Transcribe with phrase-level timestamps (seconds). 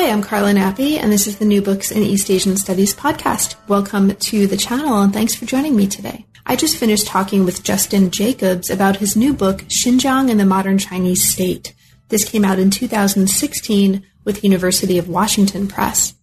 [0.00, 3.56] Hi, I'm Carla Nappi, and this is the New Books in East Asian Studies podcast.
[3.68, 6.24] Welcome to the channel, and thanks for joining me today.
[6.46, 10.78] I just finished talking with Justin Jacobs about his new book, Xinjiang and the Modern
[10.78, 11.74] Chinese State.
[12.08, 16.14] This came out in 2016 with University of Washington Press.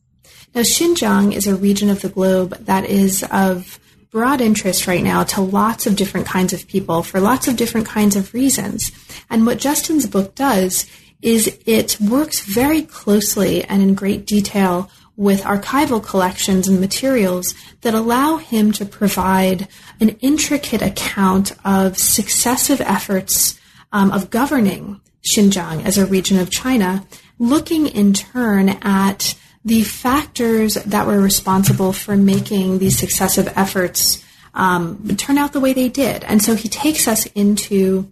[0.56, 5.24] Now, Xinjiang is a region of the globe that is of broad interest right now
[5.24, 8.92] to lots of different kinds of people for lots of different kinds of reasons.
[9.30, 10.88] And what Justin's book does
[11.22, 17.96] is it works very closely and in great detail with archival collections and materials that
[17.96, 19.68] allow him to provide
[20.00, 23.60] an intricate account of successive efforts
[23.92, 25.02] um, of governing
[25.36, 27.06] Xinjiang as a region of China,
[27.40, 35.16] looking in turn at the factors that were responsible for making these successive efforts um,
[35.18, 36.24] turn out the way they did.
[36.24, 38.12] And so he takes us into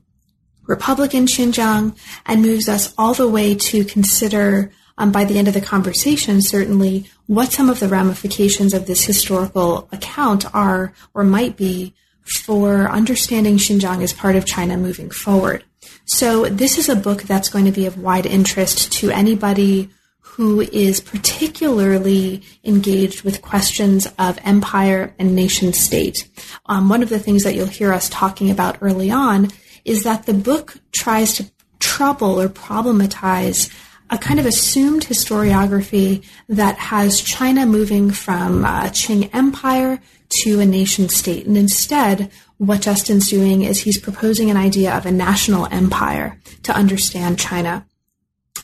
[0.68, 5.54] Republican Xinjiang and moves us all the way to consider, um, by the end of
[5.54, 11.58] the conversation, certainly what some of the ramifications of this historical account are or might
[11.58, 11.94] be
[12.26, 15.64] for understanding Xinjiang as part of China moving forward.
[16.06, 19.90] So this is a book that's going to be of wide interest to anybody
[20.36, 26.30] who is particularly engaged with questions of empire and nation state.
[26.66, 29.50] Um, one of the things that you'll hear us talking about early on
[29.86, 33.72] is that the book tries to trouble or problematize
[34.10, 40.00] a kind of assumed historiography that has China moving from a Qing Empire
[40.42, 41.46] to a nation state.
[41.46, 46.76] And instead, what Justin's doing is he's proposing an idea of a national empire to
[46.76, 47.86] understand China.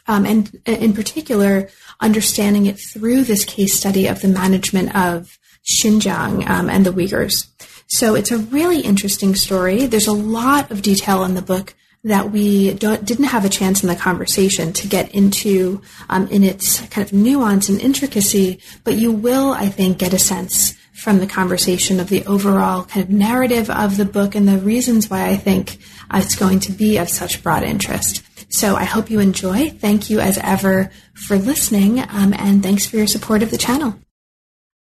[0.08, 6.50] Um, and in particular, understanding it through this case study of the management of Xinjiang
[6.50, 7.48] um, and the Uyghurs.
[7.92, 9.86] So it's a really interesting story.
[9.86, 11.74] There's a lot of detail in the book
[12.06, 16.80] that we didn't have a chance in the conversation to get into um, in its
[16.88, 21.28] kind of nuance and intricacy, but you will, I think, get a sense from the
[21.28, 25.36] conversation of the overall kind of narrative of the book and the reasons why I
[25.36, 25.78] think
[26.10, 28.24] uh, it's going to be of such broad interest.
[28.48, 29.70] So I hope you enjoy.
[29.70, 34.00] Thank you as ever for listening, um, and thanks for your support of the channel.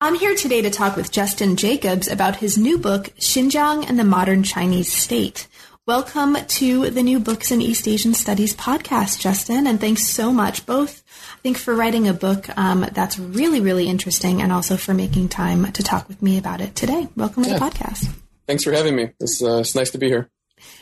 [0.02, 4.04] I'm here today to talk with Justin Jacobs about his new book, Xinjiang and the
[4.04, 5.46] Modern Chinese State.
[5.86, 10.64] Welcome to the new Books in East Asian Studies podcast, Justin, and thanks so much,
[10.64, 11.02] both,
[11.34, 15.28] I think, for writing a book um, that's really, really interesting and also for making
[15.28, 17.06] time to talk with me about it today.
[17.14, 17.52] Welcome yeah.
[17.52, 18.10] to the podcast.
[18.46, 19.10] Thanks for having me.
[19.20, 20.30] It's, uh, it's nice to be here.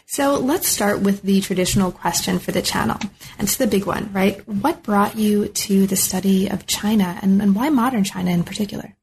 [0.06, 2.98] So let's start with the traditional question for the channel.
[3.36, 4.46] And it's the big one, right?
[4.46, 8.94] What brought you to the study of China and, and why modern China in particular?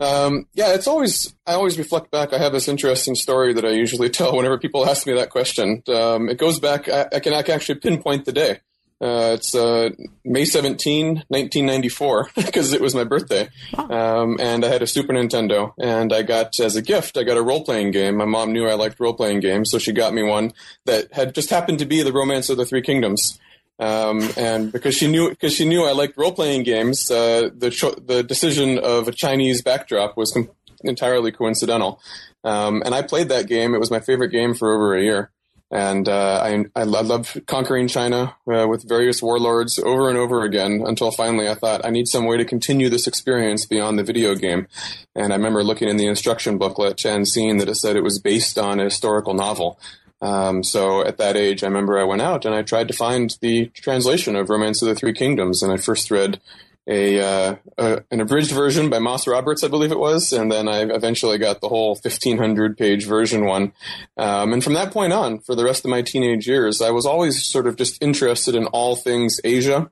[0.00, 2.32] Um, yeah, it's always I always reflect back.
[2.32, 5.82] I have this interesting story that I usually tell whenever people ask me that question.
[5.88, 6.88] Um, it goes back.
[6.88, 8.60] I, I, can, I can actually pinpoint the day.
[9.00, 9.90] Uh, it's uh,
[10.24, 13.48] May 17, 1994, because it was my birthday.
[13.76, 17.36] Um, and I had a Super Nintendo, and I got, as a gift, I got
[17.36, 18.16] a role playing game.
[18.16, 20.52] My mom knew I liked role playing games, so she got me one
[20.84, 23.38] that had just happened to be the Romance of the Three Kingdoms.
[23.78, 27.70] Um, and because she knew because she knew I liked role playing games, uh, the
[27.70, 30.50] cho- the decision of a Chinese backdrop was com-
[30.82, 32.00] entirely coincidental.
[32.42, 35.30] Um, and I played that game; it was my favorite game for over a year.
[35.70, 40.82] And uh, I I loved conquering China uh, with various warlords over and over again
[40.86, 44.34] until finally I thought I need some way to continue this experience beyond the video
[44.34, 44.66] game.
[45.14, 48.18] And I remember looking in the instruction booklet and seeing that it said it was
[48.18, 49.78] based on a historical novel.
[50.20, 53.36] Um, so at that age, I remember I went out and I tried to find
[53.40, 56.40] the translation of Romance of the Three Kingdoms, and I first read
[56.88, 60.68] a, uh, a, an abridged version by Moss Roberts, I believe it was, and then
[60.68, 63.72] I eventually got the whole 1500 page version one.
[64.16, 67.04] Um, and from that point on, for the rest of my teenage years, I was
[67.04, 69.90] always sort of just interested in all things Asia.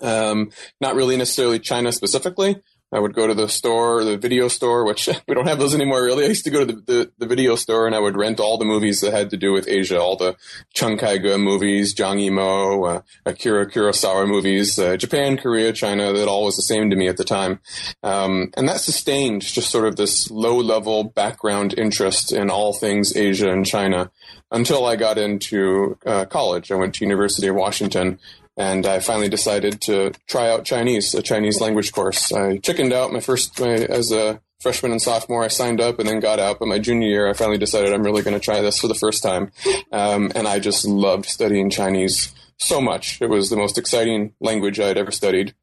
[0.00, 0.50] Um,
[0.80, 2.56] not really necessarily China specifically,
[2.92, 6.04] I would go to the store, the video store, which we don't have those anymore
[6.04, 6.24] really.
[6.24, 8.58] I used to go to the, the, the, video store and I would rent all
[8.58, 10.36] the movies that had to do with Asia, all the
[10.74, 16.44] Chen Kaige movies, Zhang Yimou, uh, Akira Kurosawa movies, uh, Japan, Korea, China, that all
[16.44, 17.60] was the same to me at the time.
[18.02, 23.16] Um, and that sustained just sort of this low level background interest in all things
[23.16, 24.10] Asia and China
[24.50, 26.70] until I got into uh, college.
[26.70, 28.18] I went to University of Washington
[28.56, 32.32] and I finally decided to try out Chinese, a Chinese language course.
[32.32, 35.42] I chickened out my first my, as a freshman and sophomore.
[35.42, 36.58] I signed up and then got out.
[36.58, 38.94] But my junior year, I finally decided I'm really going to try this for the
[38.94, 39.52] first time,
[39.90, 43.20] um, and I just loved studying Chinese so much.
[43.20, 45.54] It was the most exciting language I had ever studied.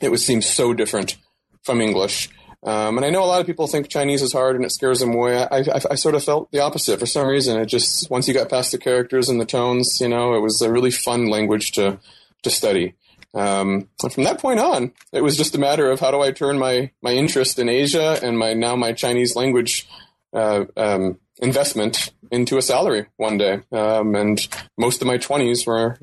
[0.00, 1.16] It was seems so different
[1.64, 2.28] from English.
[2.64, 5.00] Um, and I know a lot of people think Chinese is hard and it scares
[5.00, 5.36] them away.
[5.36, 7.58] I, I, I, sort of felt the opposite for some reason.
[7.58, 10.62] It just once you got past the characters and the tones, you know, it was
[10.62, 11.98] a really fun language to
[12.42, 12.94] to study.
[13.34, 16.32] Um, and from that point on, it was just a matter of how do I
[16.32, 19.88] turn my my interest in Asia and my now my Chinese language
[20.34, 23.60] uh, um, investment into a salary one day.
[23.72, 24.46] Um, and
[24.76, 25.98] most of my twenties were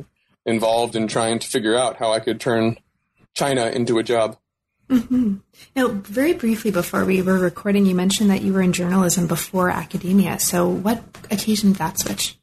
[0.45, 2.77] involved in trying to figure out how I could turn
[3.35, 4.37] China into a job.
[4.89, 5.35] Mm-hmm.
[5.75, 9.69] Now, very briefly before we were recording, you mentioned that you were in journalism before
[9.69, 10.39] academia.
[10.39, 12.38] So, what occasioned that switch?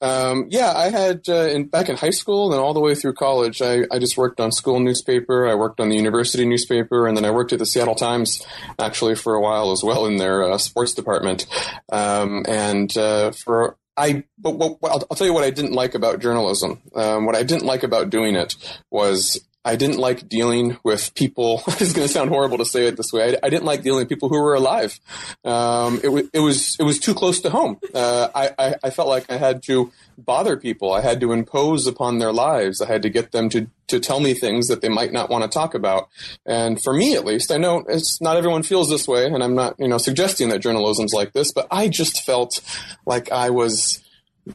[0.00, 3.14] Um, yeah, I had uh, in, back in high school and all the way through
[3.14, 3.62] college.
[3.62, 5.46] I, I just worked on school newspaper.
[5.46, 8.44] I worked on the university newspaper, and then I worked at the Seattle Times
[8.78, 11.46] actually for a while as well in their uh, sports department.
[11.90, 14.78] Um, and uh, for I, but, I'll,
[15.10, 16.80] I'll, tell you what I didn't like about journalism.
[16.94, 18.54] Um, what I didn't like about doing it
[18.90, 21.62] was I didn't like dealing with people.
[21.66, 23.34] it's going to sound horrible to say it this way.
[23.34, 24.98] I, I, didn't like dealing with people who were alive.
[25.44, 27.78] Um, it, w- it was it was too close to home.
[27.94, 30.94] Uh, I, I, I felt like I had to bother people.
[30.94, 32.80] I had to impose upon their lives.
[32.80, 35.44] I had to get them to to tell me things that they might not want
[35.44, 36.08] to talk about.
[36.46, 39.54] And for me, at least, I know it's not everyone feels this way, and I'm
[39.54, 42.62] not you know suggesting that journalism's like this, but I just felt
[43.04, 44.02] like I was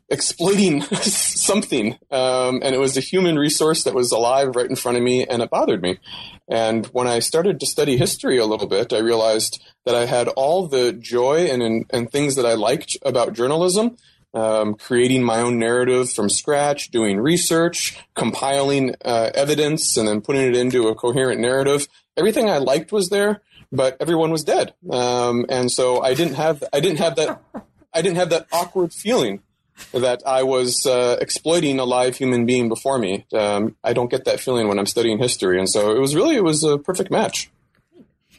[0.10, 1.98] exploiting something.
[2.12, 5.25] Um, and it was a human resource that was alive right in front of me,
[5.25, 6.00] and it bothered me.
[6.48, 10.28] And when I started to study history a little bit, I realized that I had
[10.30, 13.98] all the joy and, and things that I liked about journalism.
[14.36, 20.42] Um, creating my own narrative from scratch, doing research, compiling uh, evidence, and then putting
[20.42, 21.88] it into a coherent narrative.
[22.18, 23.42] Everything I liked was there,
[23.72, 27.44] but everyone was dead, um, and so I didn't have I didn't have that
[27.94, 29.44] I didn't have that awkward feeling
[29.94, 33.25] that I was uh, exploiting a live human being before me.
[33.34, 36.36] Um, I don't get that feeling when I'm studying history, and so it was really
[36.36, 37.50] it was a perfect match.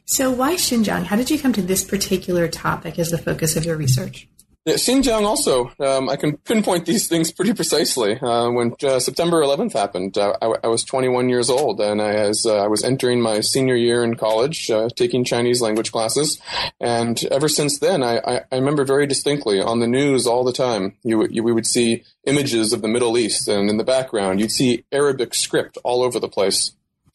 [0.07, 1.05] So why Xinjiang?
[1.05, 4.29] How did you come to this particular topic as the focus of your research?
[4.67, 8.19] Yeah, Xinjiang also, um, I can pinpoint these things pretty precisely.
[8.19, 12.15] Uh, when uh, September 11th happened, uh, I, I, was 21 years old, and I,
[12.15, 16.41] as, uh, I was entering my senior year in college, uh, taking Chinese language classes.
[16.81, 20.53] And ever since then, I, I, I, remember very distinctly on the news all the
[20.53, 24.41] time, you, you, we would see images of the Middle East, and in the background,
[24.41, 26.73] you'd see Arabic script all over the place.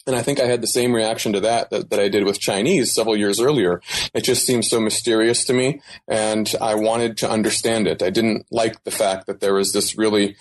[0.09, 2.39] And I think I had the same reaction to that, that, that I did with
[2.39, 3.79] Chinese several years earlier.
[4.11, 8.01] It just seemed so mysterious to me, and I wanted to understand it.
[8.01, 10.35] I didn't like the fact that there was this really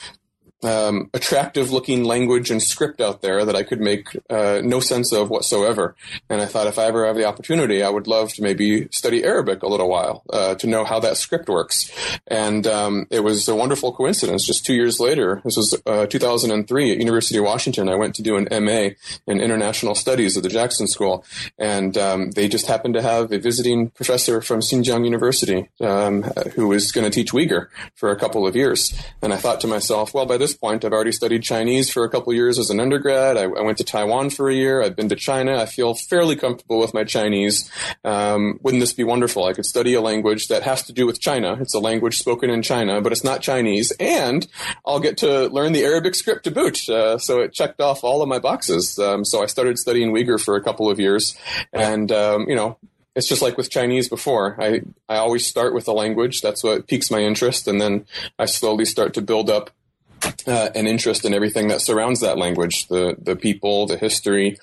[0.62, 5.12] um, attractive looking language and script out there that I could make uh, no sense
[5.12, 5.94] of whatsoever.
[6.28, 9.24] And I thought if I ever have the opportunity, I would love to maybe study
[9.24, 11.90] Arabic a little while uh, to know how that script works.
[12.26, 14.46] And um, it was a wonderful coincidence.
[14.46, 18.22] Just two years later, this was uh, 2003 at University of Washington, I went to
[18.22, 18.90] do an MA
[19.26, 21.24] in International Studies at the Jackson School.
[21.58, 26.22] And um, they just happened to have a visiting professor from Xinjiang University um,
[26.54, 28.92] who was going to teach Uyghur for a couple of years.
[29.22, 32.04] And I thought to myself, well, by this this point, I've already studied Chinese for
[32.04, 33.36] a couple years as an undergrad.
[33.36, 34.82] I, I, went to Taiwan for a year.
[34.82, 35.58] I've been to China.
[35.58, 37.70] I feel fairly comfortable with my Chinese.
[38.02, 39.44] Um, wouldn't this be wonderful?
[39.44, 41.58] I could study a language that has to do with China.
[41.60, 43.92] It's a language spoken in China, but it's not Chinese.
[44.00, 44.46] And
[44.86, 46.88] I'll get to learn the Arabic script to boot.
[46.88, 48.98] Uh, so it checked off all of my boxes.
[48.98, 51.36] Um, so I started studying Uyghur for a couple of years.
[51.74, 52.78] And, um, you know,
[53.14, 54.56] it's just like with Chinese before.
[54.62, 56.40] I, I always start with a language.
[56.40, 57.68] That's what piques my interest.
[57.68, 58.06] And then
[58.38, 59.70] I slowly start to build up
[60.46, 64.58] uh, an interest in everything that surrounds that language the the people the history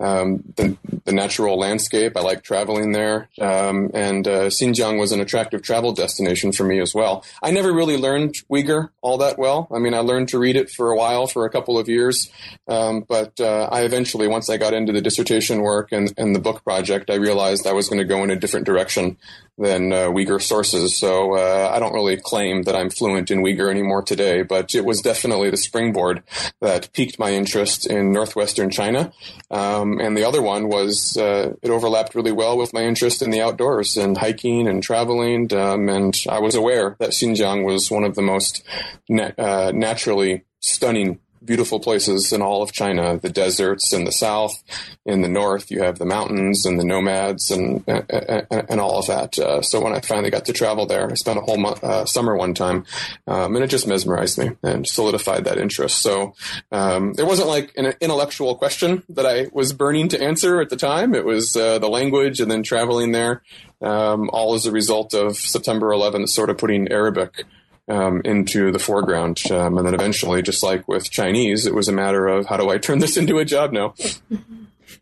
[0.00, 2.16] um, the, the natural landscape.
[2.16, 3.28] I like traveling there.
[3.40, 7.24] Um, and uh, Xinjiang was an attractive travel destination for me as well.
[7.42, 9.68] I never really learned Uyghur all that well.
[9.70, 12.30] I mean, I learned to read it for a while, for a couple of years.
[12.66, 16.40] Um, but uh, I eventually, once I got into the dissertation work and, and the
[16.40, 19.18] book project, I realized I was going to go in a different direction
[19.60, 20.98] than uh, Uyghur sources.
[20.98, 24.84] So uh, I don't really claim that I'm fluent in Uyghur anymore today, but it
[24.84, 26.22] was definitely the springboard
[26.60, 29.12] that piqued my interest in northwestern China.
[29.50, 33.30] Um, and the other one was uh, it overlapped really well with my interest in
[33.30, 35.52] the outdoors and hiking and traveling.
[35.52, 38.62] Um, and I was aware that Xinjiang was one of the most
[39.08, 44.62] na- uh, naturally stunning beautiful places in all of China, the deserts in the south,
[45.06, 49.06] in the north, you have the mountains and the nomads and, and, and all of
[49.06, 49.38] that.
[49.38, 52.04] Uh, so when I finally got to travel there, I spent a whole month, uh,
[52.04, 52.84] summer one time,
[53.26, 56.02] um, and it just mesmerized me and solidified that interest.
[56.02, 56.34] So
[56.72, 60.76] um, it wasn't like an intellectual question that I was burning to answer at the
[60.76, 61.14] time.
[61.14, 63.42] It was uh, the language and then traveling there,
[63.80, 67.44] um, all as a result of September 11th, sort of putting Arabic
[67.88, 69.42] um, into the foreground.
[69.50, 72.70] Um, and then eventually, just like with Chinese, it was a matter of how do
[72.70, 73.94] I turn this into a job now?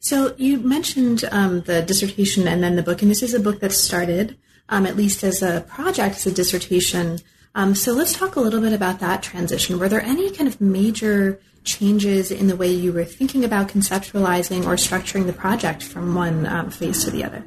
[0.01, 3.61] So you mentioned um, the dissertation and then the book, and this is a book
[3.61, 7.19] that started, um, at least as a project, as a dissertation.
[7.55, 9.79] Um, so let's talk a little bit about that transition.
[9.79, 14.65] Were there any kind of major changes in the way you were thinking about conceptualizing
[14.65, 17.45] or structuring the project from one um, phase to the other?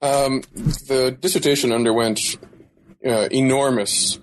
[0.00, 2.36] the dissertation underwent
[3.06, 4.18] uh, enormous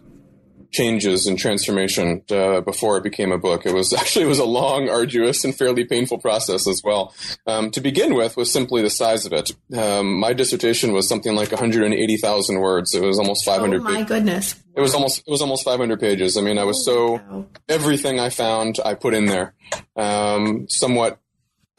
[0.72, 3.66] changes and transformation uh, before it became a book.
[3.66, 7.14] It was actually it was a long, arduous, and fairly painful process as well.
[7.48, 9.52] Um, to begin with, was simply the size of it.
[9.76, 12.94] Um, my dissertation was something like 180,000 words.
[12.94, 13.82] It was almost 500.
[13.82, 14.56] Oh my goodness!
[14.76, 16.38] It was almost it was almost 500 pages.
[16.38, 19.54] I mean, I was so everything I found I put in there.
[19.96, 21.20] Um, somewhat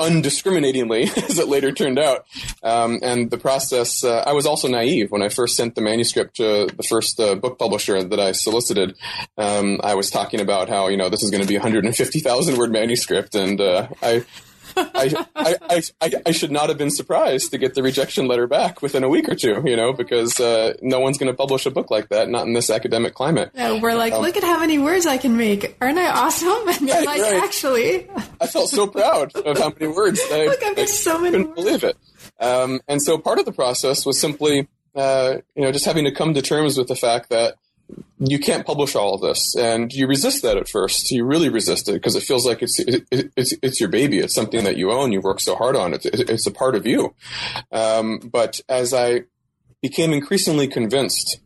[0.00, 2.26] undiscriminatingly, as it later turned out.
[2.62, 6.36] Um, and the process, uh, I was also naive when I first sent the manuscript
[6.36, 8.96] to the first uh, book publisher that I solicited.
[9.36, 12.56] Um, I was talking about how you know this is going to be a 150,000
[12.56, 14.24] word manuscript, and uh, I
[14.76, 18.82] I, I, I, I, should not have been surprised to get the rejection letter back
[18.82, 21.70] within a week or two, you know, because uh, no one's going to publish a
[21.70, 23.50] book like that, not in this academic climate.
[23.54, 25.76] Yeah, we're like, um, look at how many words I can make.
[25.80, 26.50] Aren't I awesome?
[26.80, 27.42] And right, like, right.
[27.42, 28.08] actually.
[28.40, 30.20] I felt so proud of how many words.
[30.30, 31.62] I, look, I've got so many couldn't words.
[31.62, 31.96] believe it.
[32.38, 36.12] Um, and so part of the process was simply, uh, you know, just having to
[36.12, 37.56] come to terms with the fact that
[38.18, 41.10] you can't publish all of this and you resist that at first.
[41.10, 44.18] You really resist it because it feels like it's it, it's it's your baby.
[44.18, 45.12] It's something that you own.
[45.12, 47.14] You work so hard on it's it's a part of you.
[47.72, 49.22] Um, but as i
[49.82, 51.40] became increasingly convinced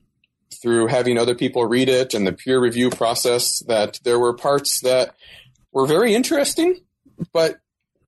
[0.61, 4.81] through having other people read it and the peer review process that there were parts
[4.81, 5.15] that
[5.73, 6.81] were very interesting
[7.33, 7.61] but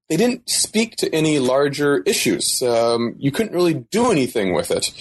[0.09, 2.62] they didn't speak to any larger issues.
[2.62, 4.93] Um, you couldn't really do anything with it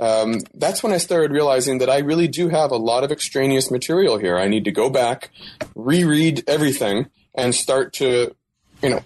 [0.00, 3.70] um, that's when I started realizing that I really do have a lot of extraneous
[3.70, 4.38] material here.
[4.38, 5.30] I need to go back,
[5.74, 8.34] reread everything, and start to,
[8.82, 9.02] you know,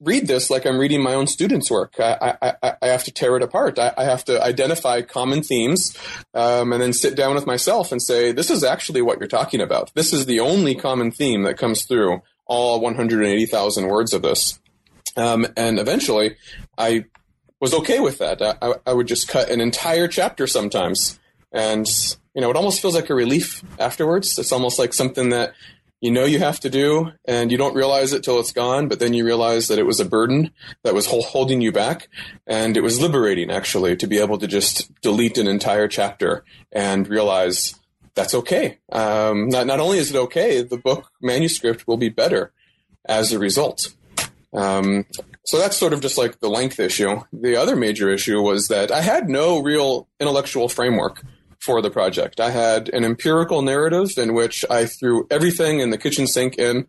[0.00, 1.94] read this like I'm reading my own students' work.
[1.98, 3.78] I, I, I have to tear it apart.
[3.78, 5.96] I, I have to identify common themes
[6.34, 9.60] um, and then sit down with myself and say, this is actually what you're talking
[9.60, 9.92] about.
[9.94, 14.60] This is the only common theme that comes through all 180,000 words of this.
[15.16, 16.36] Um, and eventually,
[16.76, 17.04] I
[17.64, 18.42] was okay with that.
[18.42, 21.18] I, I would just cut an entire chapter sometimes,
[21.50, 21.86] and
[22.34, 24.38] you know, it almost feels like a relief afterwards.
[24.38, 25.54] It's almost like something that
[26.02, 28.88] you know you have to do, and you don't realize it till it's gone.
[28.88, 30.50] But then you realize that it was a burden
[30.82, 32.08] that was holding you back,
[32.46, 37.08] and it was liberating actually to be able to just delete an entire chapter and
[37.08, 37.74] realize
[38.14, 38.76] that's okay.
[38.92, 42.52] Um, not not only is it okay, the book manuscript will be better
[43.06, 43.94] as a result.
[44.52, 45.06] Um,
[45.44, 47.20] so that's sort of just like the length issue.
[47.32, 51.22] The other major issue was that I had no real intellectual framework
[51.60, 52.40] for the project.
[52.40, 56.86] I had an empirical narrative in which I threw everything in the kitchen sink in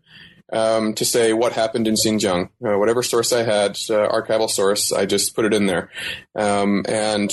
[0.52, 2.50] um, to say what happened in Xinjiang.
[2.64, 5.90] Uh, whatever source I had, uh, archival source, I just put it in there.
[6.34, 7.30] Um, and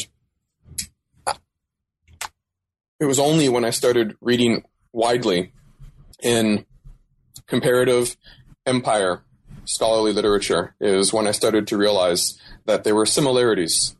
[2.99, 5.53] it was only when I started reading widely
[6.21, 6.65] in
[7.47, 8.15] comparative
[8.65, 9.23] empire
[9.65, 13.95] scholarly literature is when I started to realize that there were similarities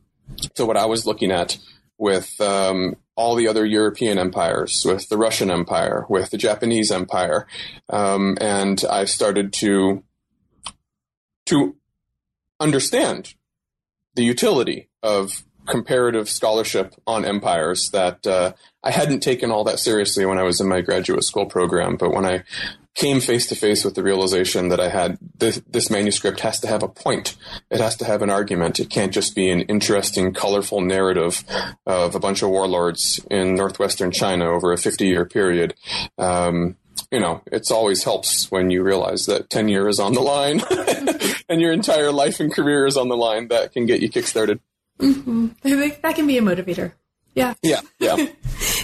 [0.56, 1.58] to what I was looking at
[1.98, 7.48] with um, all the other European empires, with the Russian Empire, with the Japanese Empire,
[7.90, 10.04] um, and I started to
[11.46, 11.76] to
[12.60, 13.36] understand
[14.16, 18.54] the utility of comparative scholarship on empires that uh,
[18.84, 22.12] I hadn't taken all that seriously when I was in my graduate school program, but
[22.12, 22.44] when I
[22.96, 26.68] came face to face with the realization that I had this, this, manuscript has to
[26.68, 27.36] have a point.
[27.72, 28.80] It has to have an argument.
[28.80, 31.44] It can't just be an interesting, colorful narrative
[31.86, 35.74] of a bunch of warlords in northwestern China over a 50 year period.
[36.18, 36.78] Um,
[37.12, 40.62] you know, it always helps when you realize that tenure is on the line
[41.50, 43.48] and your entire life and career is on the line.
[43.50, 44.60] That can get you kickstarted.
[45.00, 45.48] Mm-hmm.
[46.02, 46.94] That can be a motivator.
[47.36, 47.54] Yeah.
[47.62, 47.82] Yeah.
[48.00, 48.28] Yeah.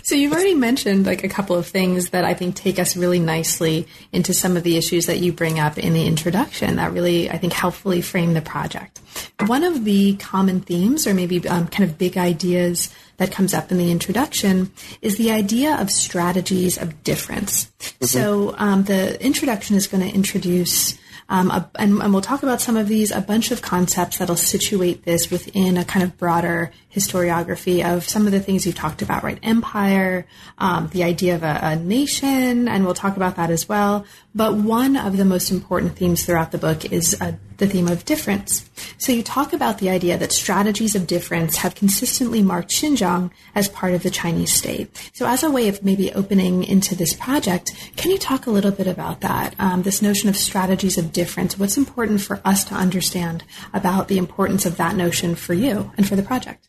[0.09, 3.19] So you've already mentioned like a couple of things that I think take us really
[3.19, 7.29] nicely into some of the issues that you bring up in the introduction that really
[7.29, 8.99] I think helpfully frame the project.
[9.45, 13.71] One of the common themes or maybe um, kind of big ideas that comes up
[13.71, 14.71] in the introduction
[15.03, 17.65] is the idea of strategies of difference.
[17.65, 18.05] Mm-hmm.
[18.05, 20.97] So um, the introduction is going to introduce
[21.29, 24.35] um, a, and, and, we'll talk about some of these, a bunch of concepts that'll
[24.35, 29.03] situate this within a kind of broader historiography of some of the things you've talked
[29.03, 29.37] about, right?
[29.43, 30.25] Empire,
[30.57, 34.05] um, the idea of a, a, nation, and we'll talk about that as well.
[34.33, 38.05] But one of the most important themes throughout the book is uh, the theme of
[38.05, 38.69] difference.
[38.97, 43.69] So you talk about the idea that strategies of difference have consistently marked Xinjiang as
[43.69, 44.89] part of the Chinese state.
[45.13, 48.71] So as a way of maybe opening into this project, can you talk a little
[48.71, 49.55] bit about that?
[49.59, 51.57] Um, this notion of strategies of difference.
[51.57, 56.07] What's important for us to understand about the importance of that notion for you and
[56.07, 56.67] for the project?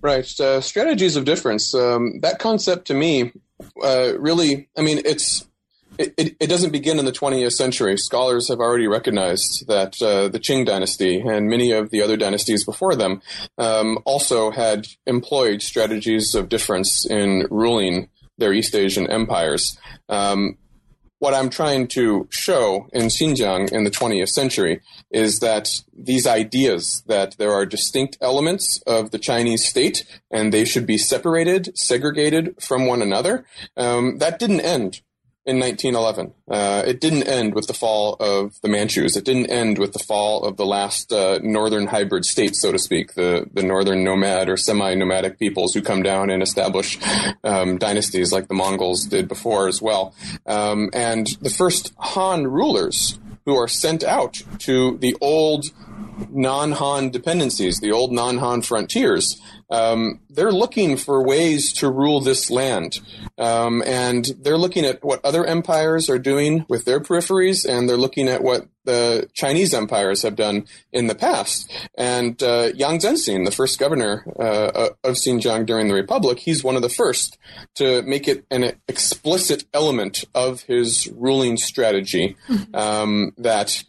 [0.00, 0.28] Right.
[0.40, 1.74] Uh, strategies of difference.
[1.74, 3.32] Um, that concept to me
[3.82, 5.46] uh, really, I mean, it's.
[5.98, 7.96] It, it, doesn't begin in the 20th century.
[7.96, 12.64] Scholars have already recognized that uh, the Qing dynasty and many of the other dynasties
[12.64, 13.20] before them
[13.58, 18.08] um, also had employed strategies of difference in ruling
[18.38, 19.78] their East Asian empires.
[20.08, 20.56] Um,
[21.18, 24.80] what I'm trying to show in Xinjiang in the 20th century
[25.12, 30.64] is that these ideas that there are distinct elements of the Chinese state and they
[30.64, 33.44] should be separated, segregated from one another,
[33.76, 35.00] um, that didn't end
[35.44, 36.32] in 1911.
[36.48, 39.16] Uh, it didn't end with the fall of the Manchus.
[39.16, 42.78] It didn't end with the fall of the last uh, northern hybrid state, so to
[42.78, 46.96] speak, the, the northern nomad or semi-nomadic peoples who come down and establish
[47.42, 50.14] um, dynasties like the Mongols did before as well.
[50.46, 55.66] Um, and the first Han rulers who are sent out to the old
[56.30, 59.40] non-Han dependencies, the old non-Han frontiers,
[59.72, 63.00] um, they're looking for ways to rule this land.
[63.38, 67.96] Um, and they're looking at what other empires are doing with their peripheries, and they're
[67.96, 71.72] looking at what the Chinese empires have done in the past.
[71.96, 76.76] And uh, Yang Zengxin, the first governor uh, of Xinjiang during the Republic, he's one
[76.76, 77.38] of the first
[77.76, 82.74] to make it an explicit element of his ruling strategy mm-hmm.
[82.74, 83.82] um, that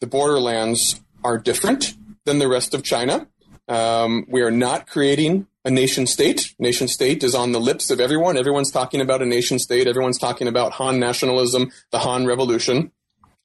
[0.00, 3.26] the borderlands are different than the rest of China.
[3.68, 6.54] Um, we are not creating a nation state.
[6.58, 8.36] Nation state is on the lips of everyone.
[8.36, 9.86] Everyone's talking about a nation state.
[9.86, 12.92] Everyone's talking about Han nationalism, the Han Revolution.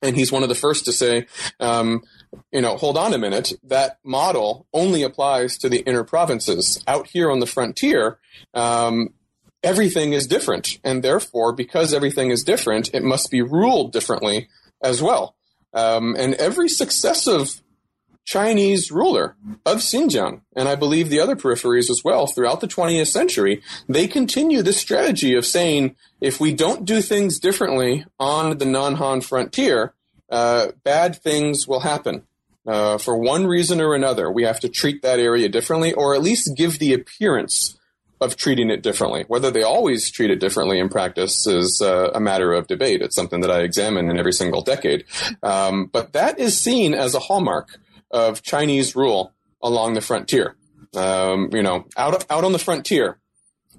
[0.02, 1.28] And he's one of the first to say,
[1.60, 2.04] um,
[2.52, 3.54] you know, hold on a minute.
[3.64, 6.82] That model only applies to the inner provinces.
[6.88, 8.18] Out here on the frontier,
[8.54, 9.14] um,
[9.62, 10.80] everything is different.
[10.84, 14.48] And therefore, because everything is different, it must be ruled differently
[14.82, 15.36] as well.
[15.74, 17.62] Um, and every successive
[18.26, 23.08] Chinese ruler of Xinjiang, and I believe the other peripheries as well throughout the 20th
[23.08, 28.66] century, they continue this strategy of saying if we don't do things differently on the
[28.66, 29.94] non Han frontier,
[30.30, 32.24] uh, bad things will happen.
[32.68, 36.22] Uh, for one reason or another, we have to treat that area differently, or at
[36.22, 37.80] least give the appearance
[38.22, 39.24] of treating it differently.
[39.28, 43.02] Whether they always treat it differently in practice is uh, a matter of debate.
[43.02, 45.06] It's something that I examine in every single decade.
[45.42, 47.80] Um, but that is seen as a hallmark
[48.12, 50.56] of Chinese rule along the frontier.
[50.96, 53.20] Um, you know, out out on the frontier,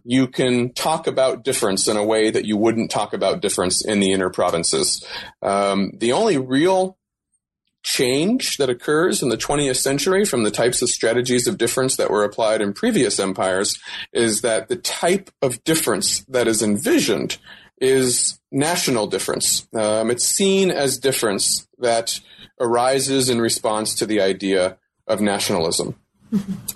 [0.05, 4.01] you can talk about difference in a way that you wouldn't talk about difference in
[4.01, 5.05] the inner provinces.
[5.43, 6.97] Um, the only real
[7.83, 12.11] change that occurs in the 20th century from the types of strategies of difference that
[12.11, 13.79] were applied in previous empires
[14.12, 17.38] is that the type of difference that is envisioned
[17.81, 19.66] is national difference.
[19.75, 22.21] Um, it's seen as difference that
[22.61, 25.96] arises in response to the idea of nationalism.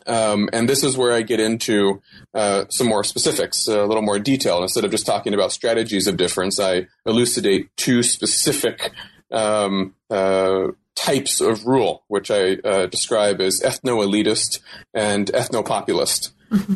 [0.07, 2.03] Um, and this is where I get into
[2.35, 4.63] uh, some more specifics, a little more detail.
[4.63, 8.91] Instead of just talking about strategies of difference, I elucidate two specific
[9.31, 14.61] um, uh, types of rule, which I uh, describe as ethno elitist
[14.93, 16.33] and ethno populist.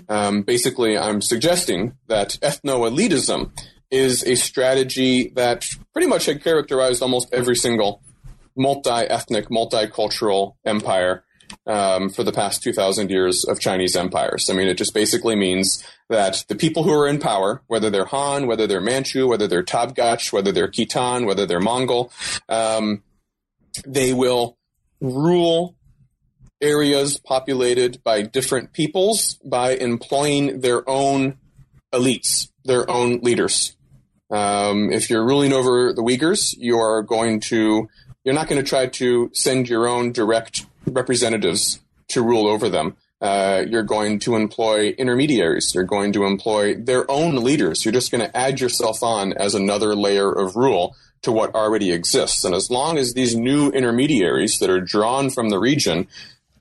[0.08, 3.52] Um, basically, I'm suggesting that ethno elitism
[3.90, 8.02] is a strategy that pretty much had characterized almost every single
[8.58, 11.24] multi-ethnic, multicultural empire
[11.66, 14.50] um, for the past 2,000 years of Chinese empires.
[14.50, 18.06] I mean, it just basically means that the people who are in power, whether they're
[18.06, 22.12] Han, whether they're Manchu, whether they're Tabgach, whether they're Khitan, whether they're Mongol,
[22.48, 23.02] um,
[23.86, 24.58] they will
[25.00, 25.76] rule
[26.60, 31.38] areas populated by different peoples by employing their own
[31.92, 33.76] elites, their own leaders.
[34.30, 37.88] Um, if you're ruling over the Uyghurs, you are going to
[38.28, 42.94] you're not going to try to send your own direct representatives to rule over them.
[43.22, 45.74] Uh, you're going to employ intermediaries.
[45.74, 47.86] You're going to employ their own leaders.
[47.86, 51.90] You're just going to add yourself on as another layer of rule to what already
[51.90, 52.44] exists.
[52.44, 56.06] And as long as these new intermediaries that are drawn from the region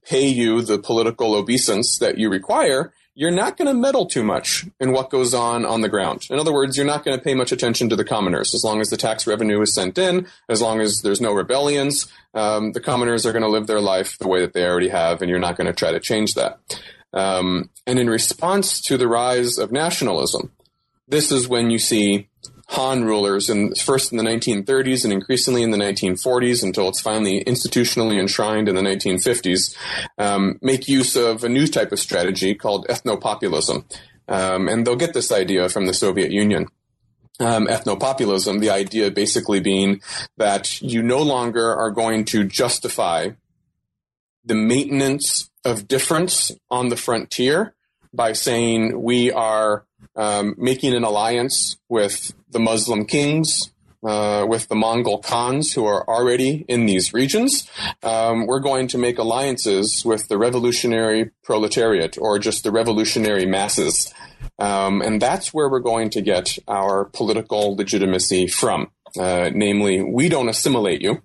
[0.06, 4.64] pay you the political obeisance that you require, you're not going to meddle too much
[4.80, 6.28] in what goes on on the ground.
[6.30, 8.54] In other words, you're not going to pay much attention to the commoners.
[8.54, 12.06] As long as the tax revenue is sent in, as long as there's no rebellions,
[12.36, 15.24] um, the commoners are going to live their life the way that they already have,
[15.24, 16.60] and you're not going to try to change that.
[17.12, 20.52] Um, and in response to the rise of nationalism,
[21.08, 22.28] this is when you see
[22.70, 27.44] Han rulers, in, first in the 1930s and increasingly in the 1940s until it's finally
[27.46, 29.76] institutionally enshrined in the 1950s,
[30.18, 33.86] um, make use of a new type of strategy called ethnopopulism.
[34.28, 36.68] Um, and they'll get this idea from the Soviet Union.
[37.40, 40.02] Um, ethnopopulism, the idea basically being
[40.38, 43.30] that you no longer are going to justify
[44.44, 47.76] the maintenance of difference on the frontier
[48.14, 49.86] by saying we are
[50.18, 53.72] um, making an alliance with the Muslim kings,
[54.04, 57.70] uh, with the Mongol Khans who are already in these regions.
[58.04, 64.14] Um, we're going to make alliances with the revolutionary proletariat or just the revolutionary masses.
[64.60, 68.92] Um, and that's where we're going to get our political legitimacy from.
[69.20, 71.22] Uh, namely, we don't assimilate you.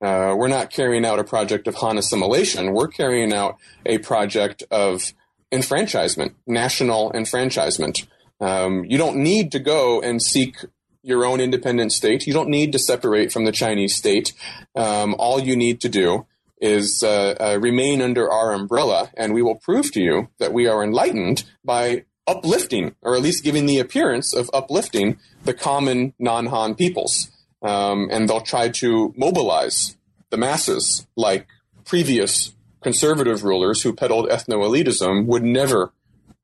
[0.00, 2.72] Uh, we're not carrying out a project of Han assimilation.
[2.72, 3.56] We're carrying out
[3.86, 5.14] a project of
[5.50, 8.06] enfranchisement, national enfranchisement.
[8.40, 10.56] Um, you don't need to go and seek
[11.02, 12.26] your own independent state.
[12.26, 14.32] You don't need to separate from the Chinese state.
[14.74, 16.26] Um, all you need to do
[16.60, 20.66] is uh, uh, remain under our umbrella, and we will prove to you that we
[20.66, 26.46] are enlightened by uplifting, or at least giving the appearance of uplifting, the common non
[26.46, 27.30] Han peoples.
[27.62, 29.96] Um, and they'll try to mobilize
[30.30, 31.46] the masses like
[31.84, 35.92] previous conservative rulers who peddled ethno elitism would never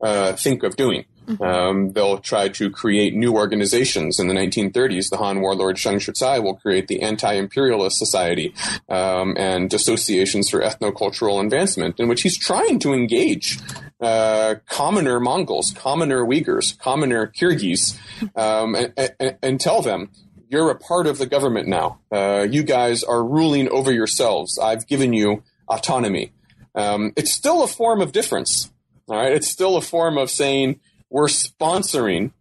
[0.01, 1.05] uh, think of doing.
[1.25, 1.43] Mm-hmm.
[1.43, 4.19] Um, they'll try to create new organizations.
[4.19, 8.53] In the 1930s, the Han warlord Sheng Shicai will create the Anti-Imperialist Society
[8.89, 13.59] um, and associations for ethnocultural advancement, in which he's trying to engage
[14.01, 17.97] uh, commoner Mongols, commoner Uyghurs, commoner Kyrgyz,
[18.35, 20.09] um, and, and, and, tell them.
[20.49, 21.99] You're a part of the government now.
[22.11, 24.59] Uh, you guys are ruling over yourselves.
[24.59, 26.31] I've given you autonomy.
[26.75, 28.71] Um, it's still a form of difference.
[29.07, 29.31] All right.
[29.31, 30.79] It's still a form of saying,
[31.13, 32.31] we're sponsoring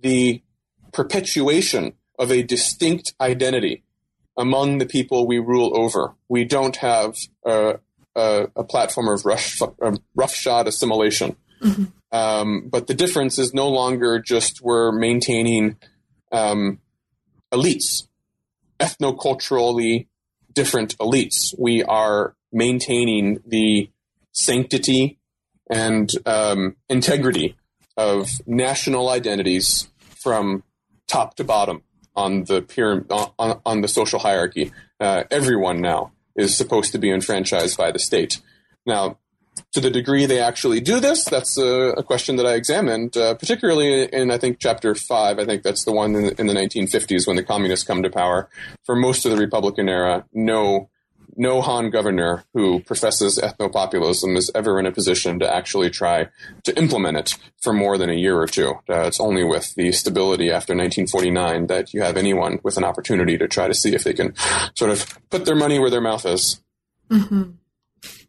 [0.00, 0.40] the
[0.92, 3.82] perpetuation of a distinct identity
[4.38, 6.14] among the people we rule over.
[6.28, 7.80] We don't have a,
[8.14, 9.60] a, a platform of rough,
[10.14, 11.34] roughshod assimilation.
[11.60, 11.84] Mm-hmm.
[12.12, 15.76] Um, but the difference is no longer just we're maintaining
[16.30, 16.78] um,
[17.52, 18.06] elites,
[18.78, 20.06] ethnoculturally
[20.52, 21.52] different elites.
[21.58, 23.90] We are maintaining the
[24.30, 25.18] sanctity
[25.68, 27.56] and um, integrity
[28.00, 30.62] of national identities from
[31.06, 31.82] top to bottom
[32.16, 34.72] on the pyramid on, on the social hierarchy.
[34.98, 38.40] Uh, everyone now is supposed to be enfranchised by the state.
[38.86, 39.18] Now,
[39.72, 43.34] to the degree they actually do this, that's a, a question that I examined, uh,
[43.34, 45.38] particularly in, I think, chapter five.
[45.38, 48.10] I think that's the one in the, in the 1950s when the communists come to
[48.10, 48.48] power.
[48.86, 50.88] For most of the Republican era, no
[51.36, 56.28] no Han governor who professes ethnopopulism is ever in a position to actually try
[56.64, 58.70] to implement it for more than a year or two.
[58.88, 63.36] Uh, it's only with the stability after 1949 that you have anyone with an opportunity
[63.38, 64.34] to try to see if they can
[64.74, 66.60] sort of put their money where their mouth is.
[67.10, 67.50] Mm-hmm.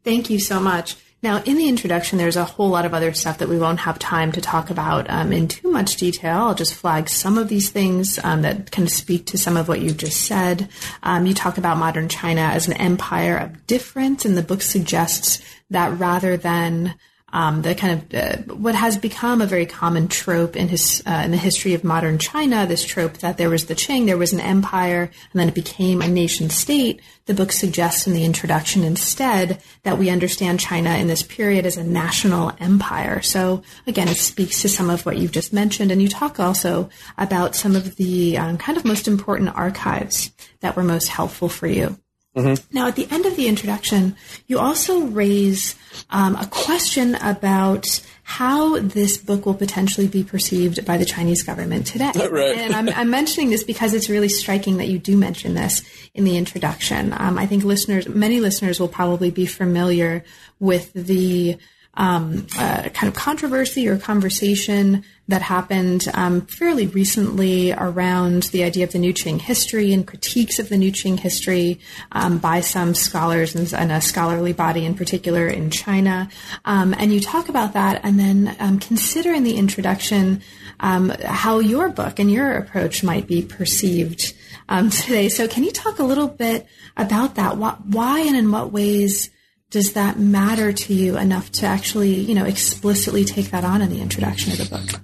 [0.04, 0.96] Thank you so much.
[1.24, 4.00] Now, in the introduction, there's a whole lot of other stuff that we won't have
[4.00, 6.38] time to talk about um, in too much detail.
[6.38, 9.68] I'll just flag some of these things um, that kind of speak to some of
[9.68, 10.68] what you've just said.
[11.04, 15.44] Um, you talk about modern China as an empire of difference, and the book suggests
[15.70, 16.96] that rather than
[17.34, 21.22] um, the kind of uh, what has become a very common trope in his uh,
[21.26, 22.66] in the history of modern China.
[22.66, 26.02] This trope that there was the Qing, there was an empire, and then it became
[26.02, 27.02] a nation state.
[27.26, 31.78] The book suggests in the introduction instead that we understand China in this period as
[31.78, 33.22] a national empire.
[33.22, 36.90] So again, it speaks to some of what you've just mentioned, and you talk also
[37.18, 41.68] about some of the um, kind of most important archives that were most helpful for
[41.68, 42.01] you.
[42.36, 42.76] Mm-hmm.
[42.76, 44.16] Now, at the end of the introduction,
[44.48, 45.76] you also raise
[46.10, 47.86] um, a question about
[48.24, 52.12] how this book will potentially be perceived by the Chinese government today.
[52.32, 52.58] Right.
[52.58, 55.82] And I'm, I'm, mentioning this because it's really striking that you do mention this
[56.14, 57.14] in the introduction.
[57.18, 60.24] Um, I think listeners, many listeners will probably be familiar
[60.60, 61.58] with the
[61.96, 68.84] um, uh, kind of controversy or conversation that happened um, fairly recently around the idea
[68.84, 71.80] of the new Qing history and critiques of the new Qing history
[72.12, 76.30] um, by some scholars and, and, a scholarly body in particular in China.
[76.66, 80.42] Um, and you talk about that, and then um, consider in the introduction
[80.80, 84.34] um, how your book and your approach might be perceived
[84.70, 85.30] um, today.
[85.30, 87.58] So, can you talk a little bit about that?
[87.58, 89.30] Why and in what ways?
[89.70, 93.90] does that matter to you enough to actually, you know, explicitly take that on in
[93.90, 95.02] the introduction of the book?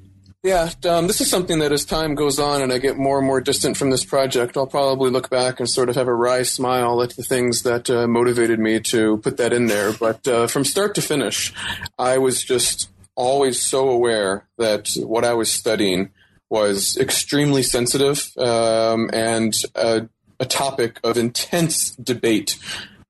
[0.48, 3.28] Yeah, um, this is something that as time goes on and I get more and
[3.28, 6.44] more distant from this project, I'll probably look back and sort of have a wry
[6.44, 9.92] smile at the things that uh, motivated me to put that in there.
[9.92, 11.54] But uh, from start to finish,
[12.00, 16.12] I was just always so aware that what I was studying
[16.50, 20.08] was extremely sensitive um, and a,
[20.40, 22.58] a topic of intense debate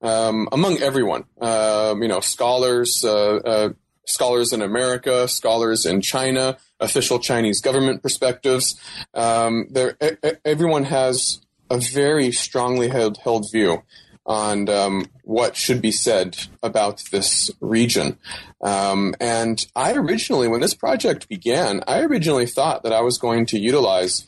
[0.02, 1.26] um, among everyone.
[1.39, 3.69] Um, you know, scholars, uh, uh,
[4.08, 8.80] scholars in America, scholars in China, official Chinese government perspectives.
[9.13, 9.98] Um, there,
[10.46, 13.84] everyone has a very strongly held, held view
[14.26, 18.18] on um, what should be said about this region.
[18.62, 23.46] Um, and I originally, when this project began, I originally thought that I was going
[23.48, 24.28] to utilize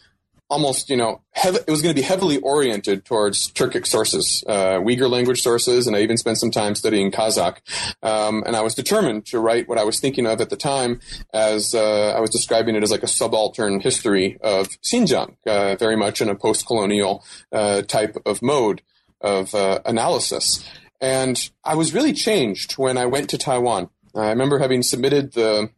[0.50, 4.80] almost, you know, hev- it was going to be heavily oriented towards Turkic sources, uh,
[4.80, 7.58] Uyghur language sources, and I even spent some time studying Kazakh.
[8.02, 11.00] Um, and I was determined to write what I was thinking of at the time
[11.34, 15.96] as uh, I was describing it as like a subaltern history of Xinjiang, uh, very
[15.96, 18.82] much in a post-colonial uh, type of mode
[19.22, 20.68] of uh, analysis.
[21.02, 23.90] And I was really changed when I went to Taiwan.
[24.16, 25.70] I remember having submitted the